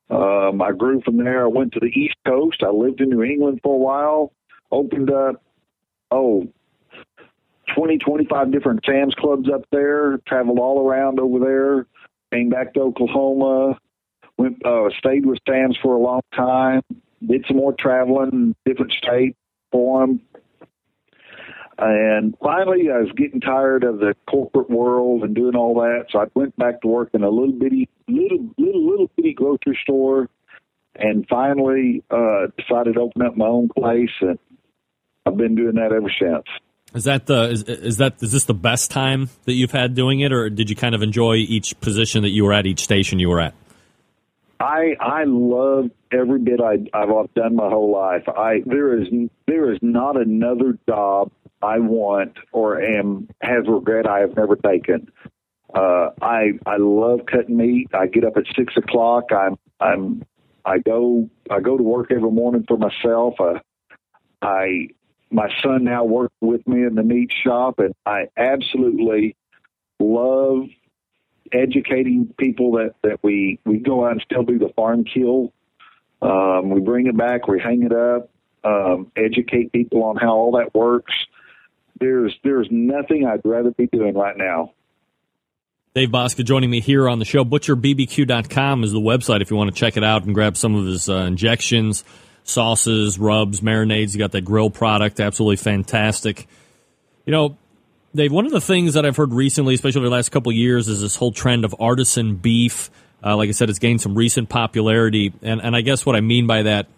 Um, 0.08 0.62
I 0.62 0.72
grew 0.72 1.00
from 1.02 1.16
there. 1.16 1.44
I 1.44 1.48
went 1.48 1.72
to 1.72 1.80
the 1.80 1.86
East 1.86 2.16
Coast. 2.26 2.62
I 2.62 2.70
lived 2.70 3.00
in 3.00 3.10
New 3.10 3.22
England 3.22 3.60
for 3.62 3.74
a 3.74 3.78
while. 3.78 4.32
Opened 4.70 5.10
up, 5.10 5.42
oh, 6.10 6.46
20, 7.74 7.98
25 7.98 8.52
different 8.52 8.80
Sam's 8.86 9.14
Clubs 9.14 9.48
up 9.52 9.64
there. 9.72 10.18
Traveled 10.26 10.58
all 10.58 10.88
around 10.88 11.18
over 11.18 11.38
there. 11.40 11.86
Came 12.32 12.48
back 12.48 12.74
to 12.74 12.80
Oklahoma. 12.80 13.78
Went, 14.38 14.64
uh, 14.64 14.88
stayed 14.98 15.26
with 15.26 15.38
Sam's 15.48 15.76
for 15.82 15.94
a 15.96 16.00
long 16.00 16.22
time. 16.34 16.82
Did 17.26 17.44
some 17.48 17.56
more 17.56 17.74
traveling, 17.78 18.30
in 18.32 18.54
different 18.64 18.92
states 18.92 19.36
for 19.72 20.06
them. 20.06 20.20
And 21.78 22.34
finally, 22.42 22.90
I 22.90 23.00
was 23.00 23.12
getting 23.16 23.40
tired 23.40 23.84
of 23.84 23.98
the 23.98 24.14
corporate 24.26 24.70
world 24.70 25.22
and 25.22 25.34
doing 25.34 25.54
all 25.54 25.74
that, 25.74 26.06
so 26.10 26.20
I 26.20 26.24
went 26.34 26.56
back 26.56 26.80
to 26.80 26.88
work 26.88 27.10
in 27.12 27.22
a 27.22 27.28
little 27.28 27.52
bitty, 27.52 27.88
little, 28.08 28.48
little, 28.56 28.90
little 28.90 29.10
bitty 29.14 29.34
grocery 29.34 29.78
store, 29.82 30.30
and 30.94 31.26
finally 31.28 32.02
uh, 32.10 32.46
decided 32.56 32.94
to 32.94 33.00
open 33.00 33.22
up 33.22 33.36
my 33.36 33.46
own 33.46 33.68
place, 33.68 34.10
and 34.22 34.38
I've 35.26 35.36
been 35.36 35.54
doing 35.54 35.74
that 35.74 35.92
ever 35.92 36.10
since. 36.18 36.44
Is 36.94 37.04
that 37.04 37.26
the 37.26 37.50
is, 37.50 37.62
is 37.64 37.96
that 37.98 38.22
is 38.22 38.32
this 38.32 38.44
the 38.44 38.54
best 38.54 38.90
time 38.90 39.28
that 39.44 39.52
you've 39.52 39.72
had 39.72 39.94
doing 39.94 40.20
it, 40.20 40.32
or 40.32 40.48
did 40.48 40.70
you 40.70 40.76
kind 40.76 40.94
of 40.94 41.02
enjoy 41.02 41.34
each 41.34 41.78
position 41.80 42.22
that 42.22 42.30
you 42.30 42.44
were 42.44 42.54
at, 42.54 42.64
each 42.64 42.80
station 42.80 43.18
you 43.18 43.28
were 43.28 43.40
at? 43.40 43.54
I 44.58 44.94
I 44.98 45.24
love 45.26 45.90
every 46.10 46.38
bit 46.38 46.60
I, 46.60 46.78
I've 46.96 47.34
done 47.34 47.56
my 47.56 47.68
whole 47.68 47.92
life. 47.92 48.22
I 48.28 48.62
there 48.64 48.98
is 48.98 49.08
there 49.46 49.72
is 49.72 49.78
not 49.82 50.16
another 50.16 50.78
job 50.88 51.32
I 51.62 51.78
want 51.78 52.36
or 52.52 52.80
am 52.80 53.28
has 53.40 53.64
regret 53.66 54.06
I 54.06 54.20
have 54.20 54.36
never 54.36 54.56
taken. 54.56 55.10
Uh, 55.74 56.10
I 56.20 56.52
I 56.64 56.76
love 56.78 57.20
cutting 57.30 57.56
meat. 57.56 57.88
I 57.94 58.06
get 58.06 58.24
up 58.24 58.36
at 58.36 58.44
six 58.56 58.76
o'clock. 58.76 59.24
I'm 59.32 59.56
I'm 59.80 60.24
I 60.64 60.78
go 60.78 61.28
I 61.50 61.60
go 61.60 61.76
to 61.76 61.82
work 61.82 62.10
every 62.10 62.30
morning 62.30 62.64
for 62.66 62.76
myself. 62.76 63.34
Uh, 63.40 63.58
I 64.42 64.88
my 65.30 65.48
son 65.62 65.84
now 65.84 66.04
works 66.04 66.34
with 66.40 66.66
me 66.66 66.84
in 66.84 66.94
the 66.94 67.02
meat 67.02 67.32
shop, 67.44 67.78
and 67.78 67.94
I 68.04 68.28
absolutely 68.36 69.36
love 69.98 70.64
educating 71.52 72.32
people 72.38 72.72
that 72.72 72.94
that 73.02 73.18
we 73.22 73.58
we 73.64 73.78
go 73.78 74.04
out 74.04 74.12
and 74.12 74.22
still 74.22 74.42
do 74.42 74.58
the 74.58 74.70
farm 74.76 75.04
kill. 75.04 75.52
Um, 76.22 76.70
we 76.70 76.80
bring 76.80 77.06
it 77.06 77.16
back, 77.16 77.46
we 77.46 77.60
hang 77.60 77.82
it 77.82 77.92
up, 77.92 78.30
um, 78.64 79.12
educate 79.16 79.72
people 79.72 80.02
on 80.04 80.16
how 80.16 80.34
all 80.34 80.52
that 80.52 80.74
works. 80.74 81.12
There's 81.98 82.34
there's 82.44 82.68
nothing 82.70 83.26
I'd 83.26 83.40
rather 83.44 83.70
be 83.70 83.86
doing 83.86 84.14
right 84.14 84.36
now. 84.36 84.72
Dave 85.94 86.10
Bouska 86.10 86.44
joining 86.44 86.68
me 86.68 86.80
here 86.80 87.08
on 87.08 87.18
the 87.18 87.24
show. 87.24 87.42
ButcherBBQ.com 87.42 88.84
is 88.84 88.92
the 88.92 89.00
website 89.00 89.40
if 89.40 89.50
you 89.50 89.56
want 89.56 89.74
to 89.74 89.80
check 89.80 89.96
it 89.96 90.04
out 90.04 90.24
and 90.24 90.34
grab 90.34 90.54
some 90.54 90.74
of 90.74 90.84
his 90.84 91.08
uh, 91.08 91.20
injections, 91.20 92.04
sauces, 92.44 93.18
rubs, 93.18 93.62
marinades. 93.62 94.12
You 94.12 94.18
got 94.18 94.32
that 94.32 94.44
grill 94.44 94.68
product, 94.68 95.20
absolutely 95.20 95.56
fantastic. 95.56 96.46
You 97.24 97.32
know, 97.32 97.56
Dave, 98.14 98.30
one 98.30 98.44
of 98.44 98.52
the 98.52 98.60
things 98.60 98.92
that 98.92 99.06
I've 99.06 99.16
heard 99.16 99.32
recently, 99.32 99.74
especially 99.74 100.00
over 100.00 100.08
the 100.10 100.14
last 100.14 100.30
couple 100.30 100.52
years, 100.52 100.88
is 100.88 101.00
this 101.00 101.16
whole 101.16 101.32
trend 101.32 101.64
of 101.64 101.74
artisan 101.80 102.36
beef. 102.36 102.90
Uh, 103.24 103.34
like 103.34 103.48
I 103.48 103.52
said, 103.52 103.70
it's 103.70 103.78
gained 103.78 104.02
some 104.02 104.14
recent 104.14 104.50
popularity, 104.50 105.32
and 105.40 105.62
and 105.62 105.74
I 105.74 105.80
guess 105.80 106.04
what 106.04 106.14
I 106.14 106.20
mean 106.20 106.46
by 106.46 106.64
that, 106.64 106.88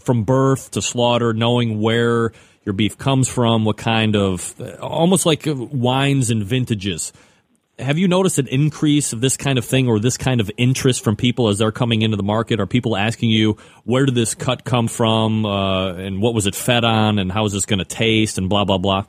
from 0.00 0.24
birth 0.24 0.70
to 0.70 0.80
slaughter, 0.80 1.34
knowing 1.34 1.80
where 1.80 2.32
your 2.66 2.72
beef 2.72 2.98
comes 2.98 3.28
from, 3.28 3.64
what 3.64 3.76
kind 3.76 4.16
of, 4.16 4.60
almost 4.80 5.24
like 5.24 5.44
wines 5.46 6.30
and 6.30 6.44
vintages. 6.44 7.12
Have 7.78 7.96
you 7.96 8.08
noticed 8.08 8.38
an 8.38 8.48
increase 8.48 9.12
of 9.12 9.20
this 9.20 9.36
kind 9.36 9.56
of 9.56 9.64
thing 9.64 9.86
or 9.86 10.00
this 10.00 10.16
kind 10.16 10.40
of 10.40 10.50
interest 10.56 11.04
from 11.04 11.14
people 11.14 11.48
as 11.48 11.58
they're 11.58 11.70
coming 11.70 12.02
into 12.02 12.16
the 12.16 12.22
market? 12.22 12.58
Are 12.58 12.66
people 12.66 12.96
asking 12.96 13.30
you 13.30 13.56
where 13.84 14.04
did 14.04 14.16
this 14.16 14.34
cut 14.34 14.64
come 14.64 14.88
from, 14.88 15.46
uh, 15.46 15.92
and 15.92 16.20
what 16.20 16.34
was 16.34 16.46
it 16.46 16.56
fed 16.56 16.84
on, 16.84 17.18
and 17.18 17.30
how 17.30 17.44
is 17.44 17.52
this 17.52 17.66
going 17.66 17.78
to 17.78 17.84
taste, 17.84 18.38
and 18.38 18.48
blah 18.48 18.64
blah 18.64 18.78
blah? 18.78 19.04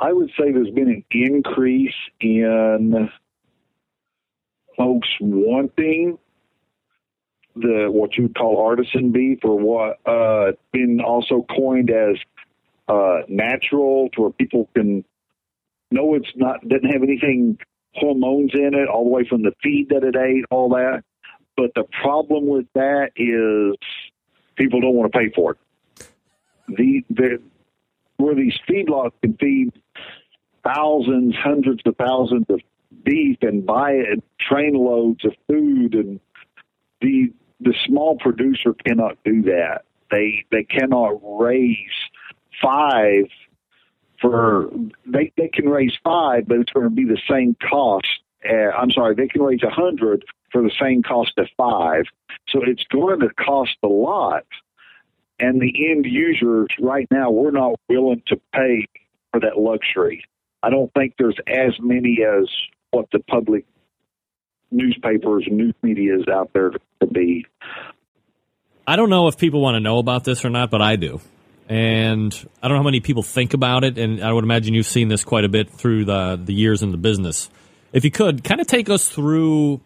I 0.00 0.12
would 0.12 0.30
say 0.30 0.50
there's 0.52 0.70
been 0.70 0.88
an 0.88 1.04
increase 1.10 1.94
in 2.20 3.10
folks 4.76 5.08
wanting 5.20 6.18
the 7.54 7.88
what 7.90 8.16
you 8.16 8.28
call 8.28 8.64
artisan 8.64 9.12
beef, 9.12 9.40
or 9.44 9.58
what 9.58 9.98
uh, 10.06 10.52
been 10.72 11.00
also 11.00 11.46
coined 11.54 11.90
as 11.90 12.16
uh, 12.88 13.22
natural, 13.28 14.08
to 14.14 14.22
where 14.22 14.30
people 14.30 14.68
can 14.74 15.04
know 15.90 16.14
it's 16.14 16.32
not 16.36 16.66
doesn't 16.66 16.90
have 16.90 17.02
anything 17.02 17.58
hormones 17.94 18.52
in 18.54 18.74
it, 18.74 18.88
all 18.88 19.04
the 19.04 19.10
way 19.10 19.26
from 19.28 19.42
the 19.42 19.52
feed 19.62 19.90
that 19.90 20.02
it 20.02 20.16
ate, 20.16 20.44
all 20.50 20.70
that. 20.70 21.04
But 21.56 21.72
the 21.74 21.84
problem 22.02 22.46
with 22.46 22.66
that 22.74 23.10
is 23.16 23.76
people 24.56 24.80
don't 24.80 24.94
want 24.94 25.12
to 25.12 25.18
pay 25.18 25.30
for 25.34 25.52
it. 25.52 25.58
The, 26.68 27.04
the 27.10 27.42
where 28.16 28.34
these 28.34 28.58
feedlots 28.68 29.12
can 29.20 29.36
feed 29.36 29.72
thousands, 30.64 31.34
hundreds 31.36 31.82
of 31.84 31.96
thousands 31.96 32.46
of 32.48 32.60
beef 33.04 33.38
and 33.42 33.66
buy 33.66 33.90
it, 33.92 34.22
train 34.40 34.74
loads 34.74 35.24
of 35.24 35.32
food, 35.48 35.94
and 35.94 36.20
the 37.00 37.32
the 37.62 37.74
small 37.86 38.16
producer 38.16 38.74
cannot 38.74 39.18
do 39.24 39.42
that. 39.42 39.82
They 40.10 40.44
they 40.50 40.64
cannot 40.64 41.20
raise 41.22 41.76
five 42.60 43.26
for 44.20 44.70
they 45.06 45.32
they 45.36 45.48
can 45.48 45.68
raise 45.68 45.92
five, 46.04 46.46
but 46.46 46.58
it's 46.58 46.72
going 46.72 46.88
to 46.88 46.94
be 46.94 47.04
the 47.04 47.20
same 47.28 47.56
cost. 47.68 48.06
Uh, 48.48 48.70
I'm 48.70 48.90
sorry, 48.90 49.14
they 49.14 49.28
can 49.28 49.42
raise 49.42 49.62
a 49.62 49.70
hundred 49.70 50.24
for 50.50 50.62
the 50.62 50.72
same 50.80 51.02
cost 51.02 51.32
of 51.38 51.48
five. 51.56 52.04
So 52.48 52.62
it's 52.62 52.84
going 52.84 53.20
to 53.20 53.30
cost 53.30 53.76
a 53.82 53.88
lot. 53.88 54.44
And 55.38 55.60
the 55.60 55.90
end 55.90 56.06
users 56.06 56.68
right 56.80 57.08
now, 57.10 57.30
we're 57.30 57.50
not 57.50 57.74
willing 57.88 58.22
to 58.26 58.40
pay 58.52 58.86
for 59.32 59.40
that 59.40 59.58
luxury. 59.58 60.24
I 60.62 60.70
don't 60.70 60.92
think 60.94 61.14
there's 61.18 61.38
as 61.48 61.72
many 61.80 62.20
as 62.22 62.48
what 62.90 63.06
the 63.10 63.18
public 63.18 63.64
newspapers 64.72 65.46
news 65.50 65.74
media 65.82 66.18
is 66.18 66.26
out 66.28 66.52
there 66.52 66.70
to 66.70 67.06
be. 67.06 67.46
I 68.86 68.96
don't 68.96 69.10
know 69.10 69.28
if 69.28 69.38
people 69.38 69.60
want 69.60 69.76
to 69.76 69.80
know 69.80 69.98
about 69.98 70.24
this 70.24 70.44
or 70.44 70.50
not, 70.50 70.70
but 70.70 70.82
I 70.82 70.96
do. 70.96 71.20
And 71.68 72.34
I 72.62 72.68
don't 72.68 72.76
know 72.76 72.82
how 72.82 72.86
many 72.86 73.00
people 73.00 73.22
think 73.22 73.54
about 73.54 73.84
it, 73.84 73.96
and 73.96 74.22
I 74.22 74.32
would 74.32 74.44
imagine 74.44 74.74
you've 74.74 74.86
seen 74.86 75.08
this 75.08 75.24
quite 75.24 75.44
a 75.44 75.48
bit 75.48 75.70
through 75.70 76.04
the 76.04 76.40
the 76.42 76.52
years 76.52 76.82
in 76.82 76.90
the 76.90 76.96
business. 76.96 77.48
If 77.92 78.04
you 78.04 78.10
could, 78.10 78.42
kind 78.42 78.60
of 78.60 78.66
take 78.66 78.90
us 78.90 79.08
through 79.08 79.80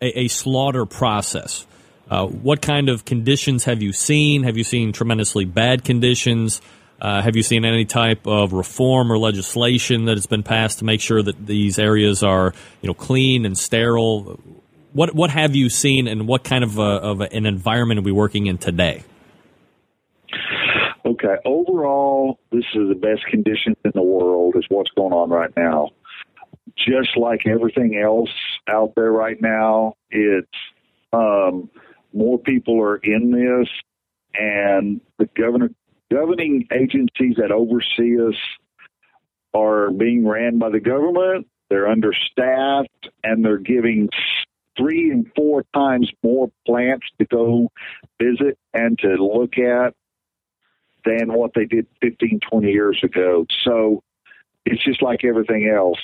a, 0.00 0.20
a 0.20 0.28
slaughter 0.28 0.86
process. 0.86 1.66
Uh, 2.10 2.26
what 2.26 2.60
kind 2.60 2.88
of 2.88 3.04
conditions 3.04 3.64
have 3.64 3.82
you 3.82 3.92
seen? 3.92 4.42
Have 4.42 4.56
you 4.56 4.64
seen 4.64 4.92
tremendously 4.92 5.44
bad 5.44 5.84
conditions? 5.84 6.60
Uh, 7.00 7.22
have 7.22 7.34
you 7.34 7.42
seen 7.42 7.64
any 7.64 7.84
type 7.84 8.26
of 8.26 8.52
reform 8.52 9.10
or 9.10 9.18
legislation 9.18 10.04
that 10.04 10.16
has 10.16 10.26
been 10.26 10.42
passed 10.42 10.80
to 10.80 10.84
make 10.84 11.00
sure 11.00 11.22
that 11.22 11.46
these 11.46 11.78
areas 11.78 12.22
are, 12.22 12.52
you 12.82 12.88
know, 12.88 12.94
clean 12.94 13.46
and 13.46 13.56
sterile? 13.56 14.38
What 14.92 15.14
what 15.14 15.30
have 15.30 15.54
you 15.54 15.70
seen, 15.70 16.06
and 16.06 16.26
what 16.26 16.44
kind 16.44 16.64
of, 16.64 16.78
a, 16.78 16.82
of 16.82 17.20
an 17.20 17.46
environment 17.46 18.00
are 18.00 18.02
we 18.02 18.12
working 18.12 18.46
in 18.46 18.58
today? 18.58 19.04
Okay, 21.06 21.36
overall, 21.44 22.38
this 22.52 22.64
is 22.74 22.88
the 22.88 22.94
best 22.94 23.24
conditions 23.30 23.76
in 23.84 23.92
the 23.94 24.02
world. 24.02 24.54
Is 24.56 24.66
what's 24.68 24.90
going 24.90 25.12
on 25.12 25.30
right 25.30 25.50
now. 25.56 25.90
Just 26.76 27.16
like 27.16 27.46
everything 27.46 27.96
else 27.96 28.30
out 28.68 28.92
there 28.94 29.10
right 29.10 29.40
now, 29.40 29.94
it's 30.10 30.48
um, 31.12 31.70
more 32.12 32.38
people 32.38 32.80
are 32.80 32.96
in 32.96 33.30
this, 33.30 33.68
and 34.34 35.00
the 35.18 35.28
governor 35.36 35.70
governing 36.12 36.66
agencies 36.72 37.36
that 37.36 37.52
oversee 37.52 38.20
us 38.20 38.34
are 39.54 39.90
being 39.90 40.26
ran 40.26 40.58
by 40.58 40.70
the 40.70 40.80
government. 40.80 41.46
They're 41.68 41.88
understaffed 41.88 43.08
and 43.22 43.44
they're 43.44 43.58
giving 43.58 44.08
three 44.76 45.10
and 45.10 45.30
four 45.36 45.64
times 45.74 46.10
more 46.22 46.50
plants 46.66 47.06
to 47.18 47.26
go 47.26 47.70
visit 48.20 48.58
and 48.72 48.98
to 48.98 49.08
look 49.22 49.58
at 49.58 49.94
than 51.04 51.32
what 51.32 51.52
they 51.54 51.64
did 51.64 51.86
15, 52.02 52.40
20 52.50 52.70
years 52.70 53.00
ago. 53.02 53.46
So 53.64 54.02
it's 54.64 54.84
just 54.84 55.02
like 55.02 55.24
everything 55.24 55.68
else. 55.68 55.98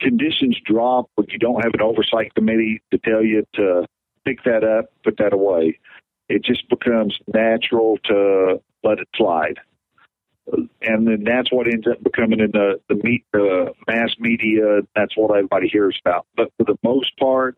Conditions 0.00 0.58
drop 0.64 1.10
when 1.14 1.26
you 1.30 1.38
don't 1.38 1.62
have 1.64 1.72
an 1.74 1.80
oversight 1.80 2.34
committee 2.34 2.82
to 2.92 2.98
tell 2.98 3.24
you 3.24 3.46
to 3.54 3.86
pick 4.24 4.44
that 4.44 4.62
up, 4.62 4.86
put 5.02 5.16
that 5.18 5.32
away. 5.32 5.78
It 6.28 6.44
just 6.44 6.68
becomes 6.68 7.18
natural 7.32 7.98
to 8.04 8.60
let 8.82 8.98
it 8.98 9.08
slide. 9.14 9.58
And 10.82 11.08
then 11.08 11.24
that's 11.24 11.50
what 11.50 11.66
ends 11.66 11.86
up 11.88 12.02
becoming 12.02 12.38
in 12.38 12.52
the 12.52 12.80
the 12.88 12.94
meat, 13.02 13.24
uh, 13.34 13.72
mass 13.88 14.14
media. 14.18 14.82
That's 14.94 15.16
what 15.16 15.32
everybody 15.32 15.68
hears 15.68 15.98
about. 16.04 16.26
But 16.36 16.52
for 16.56 16.64
the 16.64 16.78
most 16.84 17.16
part, 17.18 17.56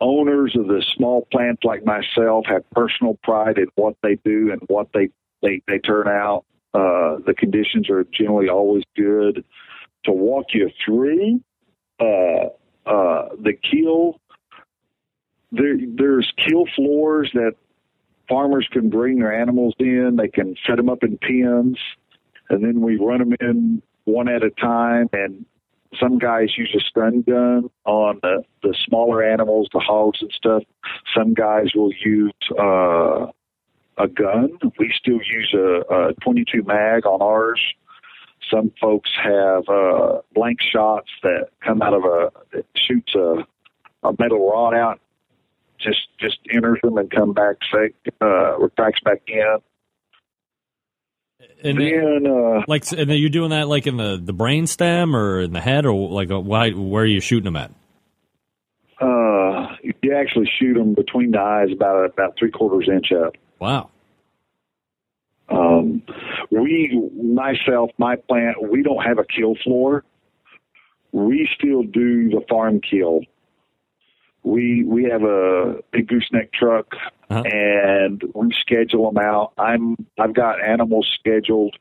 owners 0.00 0.56
of 0.58 0.66
the 0.66 0.82
small 0.96 1.26
plants 1.30 1.62
like 1.64 1.84
myself 1.84 2.46
have 2.46 2.68
personal 2.70 3.18
pride 3.22 3.58
in 3.58 3.66
what 3.74 3.96
they 4.02 4.16
do 4.24 4.50
and 4.52 4.62
what 4.68 4.88
they 4.94 5.10
they, 5.42 5.62
they 5.66 5.78
turn 5.78 6.08
out. 6.08 6.44
Uh, 6.74 7.18
the 7.26 7.34
conditions 7.36 7.88
are 7.90 8.04
generally 8.12 8.48
always 8.48 8.84
good. 8.96 9.44
To 10.04 10.12
walk 10.12 10.46
you 10.54 10.70
through 10.84 11.40
uh, 12.00 12.46
uh, 12.86 13.28
the 13.42 13.52
kill, 13.70 14.20
there, 15.50 15.76
there's 15.96 16.32
kill 16.46 16.64
floors 16.76 17.30
that 17.34 17.52
farmers 18.28 18.68
can 18.70 18.90
bring 18.90 19.18
their 19.18 19.32
animals 19.32 19.74
in. 19.78 20.16
They 20.16 20.28
can 20.28 20.54
set 20.66 20.76
them 20.76 20.88
up 20.88 21.02
in 21.02 21.18
pens, 21.18 21.78
and 22.50 22.62
then 22.62 22.80
we 22.80 22.96
run 22.96 23.18
them 23.18 23.34
in 23.40 23.82
one 24.04 24.28
at 24.28 24.42
a 24.42 24.50
time. 24.50 25.08
And 25.12 25.44
some 25.98 26.18
guys 26.18 26.56
use 26.56 26.74
a 26.76 26.80
stun 26.80 27.22
gun 27.22 27.70
on 27.84 28.20
the, 28.22 28.42
the 28.62 28.74
smaller 28.86 29.22
animals, 29.22 29.68
the 29.72 29.80
hogs 29.80 30.18
and 30.20 30.30
stuff. 30.32 30.62
Some 31.16 31.34
guys 31.34 31.74
will 31.74 31.92
use 31.92 32.32
uh, 32.58 33.26
a 33.96 34.08
gun. 34.08 34.58
We 34.78 34.92
still 34.96 35.20
use 35.22 35.54
a, 35.54 36.08
a 36.10 36.14
22 36.22 36.62
mag 36.64 37.06
on 37.06 37.22
ours. 37.22 37.60
Some 38.50 38.72
folks 38.80 39.10
have 39.22 39.68
uh, 39.68 40.20
blank 40.34 40.60
shots 40.60 41.10
that 41.22 41.48
come 41.64 41.82
out 41.82 41.94
of 41.94 42.04
a 42.04 42.62
shoots 42.76 43.14
a, 43.14 43.46
a 44.04 44.14
metal 44.18 44.48
rod 44.50 44.74
out 44.74 45.00
just 45.80 46.08
just 46.18 46.38
enters 46.52 46.78
them 46.82 46.98
and 46.98 47.10
come 47.10 47.32
back 47.32 47.56
safe, 47.72 47.92
uh, 48.20 48.56
or 48.56 48.70
tracks 48.70 49.00
back 49.04 49.22
in. 49.26 49.58
And 51.62 51.78
then, 51.78 52.26
uh, 52.26 52.62
like, 52.66 52.90
and 52.92 53.10
you're 53.10 53.30
doing 53.30 53.50
that 53.50 53.68
like 53.68 53.86
in 53.86 53.96
the 53.96 54.20
the 54.22 54.32
brain 54.32 54.66
stem 54.66 55.14
or 55.14 55.40
in 55.40 55.52
the 55.52 55.60
head, 55.60 55.86
or 55.86 56.08
like, 56.10 56.30
uh, 56.30 56.40
why, 56.40 56.70
where 56.70 57.04
are 57.04 57.06
you 57.06 57.20
shooting 57.20 57.44
them 57.44 57.56
at? 57.56 57.70
Uh, 59.00 59.76
you 59.82 60.14
actually 60.14 60.50
shoot 60.58 60.74
them 60.74 60.94
between 60.94 61.30
the 61.30 61.40
eyes, 61.40 61.68
about 61.72 62.04
about 62.06 62.34
three 62.38 62.50
quarters 62.50 62.88
inch 62.88 63.12
up. 63.12 63.34
Wow. 63.58 63.90
Um, 65.48 66.02
we, 66.50 67.10
myself, 67.16 67.90
my 67.98 68.16
plant, 68.16 68.70
we 68.70 68.82
don't 68.82 69.02
have 69.02 69.18
a 69.18 69.24
kill 69.24 69.54
floor. 69.64 70.04
We 71.12 71.48
still 71.58 71.82
do 71.84 72.28
the 72.28 72.42
farm 72.48 72.80
kill 72.80 73.20
we 74.48 74.82
we 74.84 75.04
have 75.04 75.22
a 75.22 75.76
big 75.92 76.08
gooseneck 76.08 76.52
truck 76.52 76.86
uh-huh. 77.28 77.42
and 77.42 78.22
we 78.34 78.54
schedule 78.60 79.12
them 79.12 79.22
out. 79.22 79.52
I'm 79.58 79.96
I've 80.18 80.34
got 80.34 80.64
animals 80.64 81.08
scheduled 81.18 81.76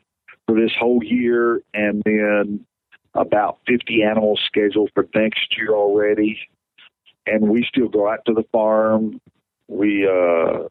for 0.45 0.59
this 0.59 0.71
whole 0.77 1.01
year 1.03 1.61
and 1.73 2.01
then 2.05 2.65
about 3.13 3.59
50 3.67 4.03
animals 4.03 4.41
scheduled 4.45 4.91
for 4.93 5.07
next 5.15 5.57
year 5.57 5.73
already. 5.73 6.37
And 7.25 7.49
we 7.49 7.65
still 7.67 7.87
go 7.87 8.09
out 8.09 8.19
to 8.27 8.33
the 8.33 8.43
farm. 8.51 9.19
We 9.67 10.07
uh, 10.07 10.67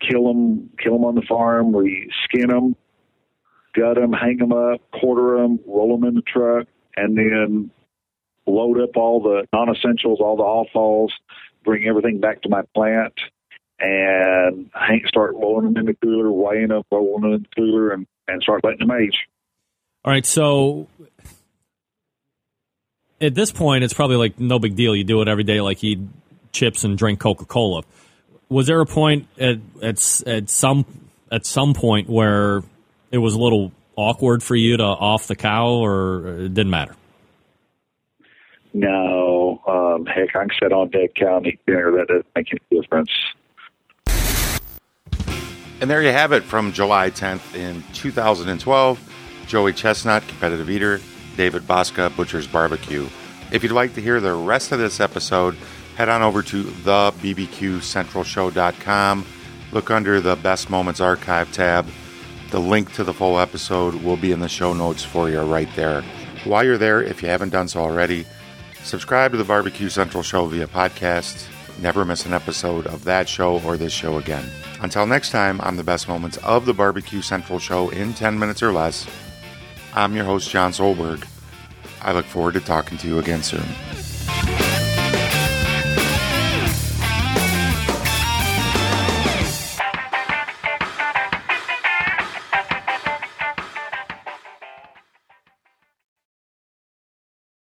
kill 0.00 0.26
them, 0.26 0.70
kill 0.78 0.92
them 0.92 1.04
on 1.04 1.14
the 1.14 1.22
farm. 1.22 1.72
We 1.72 2.10
skin 2.24 2.48
them, 2.48 2.76
gut 3.74 3.96
them, 3.96 4.12
hang 4.12 4.38
them 4.38 4.52
up, 4.52 4.80
quarter 4.92 5.42
them, 5.42 5.58
roll 5.66 5.98
them 5.98 6.08
in 6.08 6.14
the 6.14 6.22
truck, 6.22 6.66
and 6.96 7.16
then 7.18 7.70
load 8.48 8.80
up 8.80 8.96
all 8.96 9.20
the 9.20 9.46
non-essentials, 9.52 10.20
all 10.20 10.36
the 10.36 10.42
offals, 10.42 11.12
bring 11.64 11.86
everything 11.86 12.20
back 12.20 12.42
to 12.42 12.48
my 12.48 12.62
plant, 12.74 13.14
and 13.78 14.70
hang, 14.74 15.02
start 15.06 15.34
rolling 15.34 15.66
them 15.66 15.76
in 15.76 15.86
the 15.86 15.94
cooler, 15.94 16.30
weighing 16.32 16.72
up, 16.72 16.86
rolling 16.90 17.22
them 17.22 17.32
in 17.34 17.42
the 17.42 17.48
cooler, 17.56 17.90
and, 17.92 18.06
and 18.26 18.42
start 18.42 18.64
letting 18.64 18.86
them 18.86 18.90
age. 18.90 19.26
All 20.04 20.12
right, 20.12 20.26
so 20.26 20.88
at 23.20 23.34
this 23.34 23.50
point, 23.50 23.84
it's 23.84 23.94
probably 23.94 24.16
like 24.16 24.38
no 24.38 24.58
big 24.58 24.76
deal. 24.76 24.94
You 24.94 25.04
do 25.04 25.20
it 25.22 25.28
every 25.28 25.44
day, 25.44 25.60
like 25.60 25.82
eat 25.82 26.00
chips 26.52 26.84
and 26.84 26.96
drink 26.96 27.20
Coca 27.20 27.44
Cola. 27.44 27.82
Was 28.48 28.66
there 28.66 28.80
a 28.80 28.86
point 28.86 29.28
at 29.38 29.58
at 29.82 30.22
at 30.26 30.48
some 30.48 30.86
at 31.30 31.44
some 31.44 31.74
point 31.74 32.08
where 32.08 32.62
it 33.10 33.18
was 33.18 33.34
a 33.34 33.38
little 33.38 33.72
awkward 33.96 34.42
for 34.42 34.56
you 34.56 34.76
to 34.76 34.84
off 34.84 35.26
the 35.26 35.36
cow, 35.36 35.68
or 35.68 36.28
it 36.28 36.54
didn't 36.54 36.70
matter? 36.70 36.94
No, 38.78 39.60
um, 39.66 40.06
heck, 40.06 40.36
I 40.36 40.46
can 40.46 40.50
sit 40.62 40.72
on 40.72 40.90
dead 40.90 41.10
eat 41.44 41.58
dinner. 41.66 41.90
That 41.90 42.06
doesn't 42.06 42.26
make 42.36 42.46
any 42.52 42.60
difference. 42.80 43.10
And 45.80 45.90
there 45.90 46.00
you 46.00 46.10
have 46.10 46.30
it 46.30 46.44
from 46.44 46.72
July 46.72 47.10
10th 47.10 47.56
in 47.56 47.82
2012. 47.92 49.14
Joey 49.48 49.72
Chestnut, 49.72 50.22
competitive 50.28 50.70
eater, 50.70 51.00
David 51.36 51.64
Bouska, 51.64 52.14
Butcher's 52.14 52.46
Barbecue. 52.46 53.08
If 53.50 53.64
you'd 53.64 53.72
like 53.72 53.94
to 53.94 54.00
hear 54.00 54.20
the 54.20 54.34
rest 54.34 54.70
of 54.70 54.78
this 54.78 55.00
episode, 55.00 55.56
head 55.96 56.08
on 56.08 56.22
over 56.22 56.44
to 56.44 56.62
thebbqcentralshow.com. 56.62 59.26
Look 59.72 59.90
under 59.90 60.20
the 60.20 60.36
Best 60.36 60.70
Moments 60.70 61.00
Archive 61.00 61.50
tab. 61.50 61.84
The 62.50 62.60
link 62.60 62.92
to 62.92 63.02
the 63.02 63.12
full 63.12 63.40
episode 63.40 63.96
will 64.04 64.16
be 64.16 64.30
in 64.30 64.38
the 64.38 64.48
show 64.48 64.72
notes 64.72 65.02
for 65.02 65.28
you 65.28 65.40
right 65.40 65.68
there. 65.74 66.02
While 66.44 66.62
you're 66.62 66.78
there, 66.78 67.02
if 67.02 67.24
you 67.24 67.28
haven't 67.28 67.50
done 67.50 67.66
so 67.66 67.80
already, 67.80 68.24
subscribe 68.82 69.32
to 69.32 69.36
the 69.36 69.44
Barbecue 69.44 69.88
Central 69.88 70.22
Show 70.22 70.46
via 70.46 70.66
podcast. 70.66 71.46
Never 71.80 72.04
miss 72.04 72.26
an 72.26 72.32
episode 72.32 72.86
of 72.86 73.04
that 73.04 73.28
show 73.28 73.60
or 73.60 73.76
this 73.76 73.92
show 73.92 74.18
again. 74.18 74.44
Until 74.80 75.06
next 75.06 75.30
time, 75.30 75.60
on 75.60 75.76
the 75.76 75.84
best 75.84 76.08
moments 76.08 76.36
of 76.38 76.66
the 76.66 76.74
Barbecue 76.74 77.22
Central 77.22 77.58
Show 77.58 77.88
in 77.90 78.14
10 78.14 78.38
minutes 78.38 78.62
or 78.62 78.72
less, 78.72 79.06
I'm 79.94 80.14
your 80.14 80.24
host, 80.24 80.50
Jon 80.50 80.72
Solberg. 80.72 81.26
I 82.02 82.12
look 82.12 82.26
forward 82.26 82.54
to 82.54 82.60
talking 82.60 82.98
to 82.98 83.08
you 83.08 83.18
again 83.18 83.42
soon. 83.42 83.64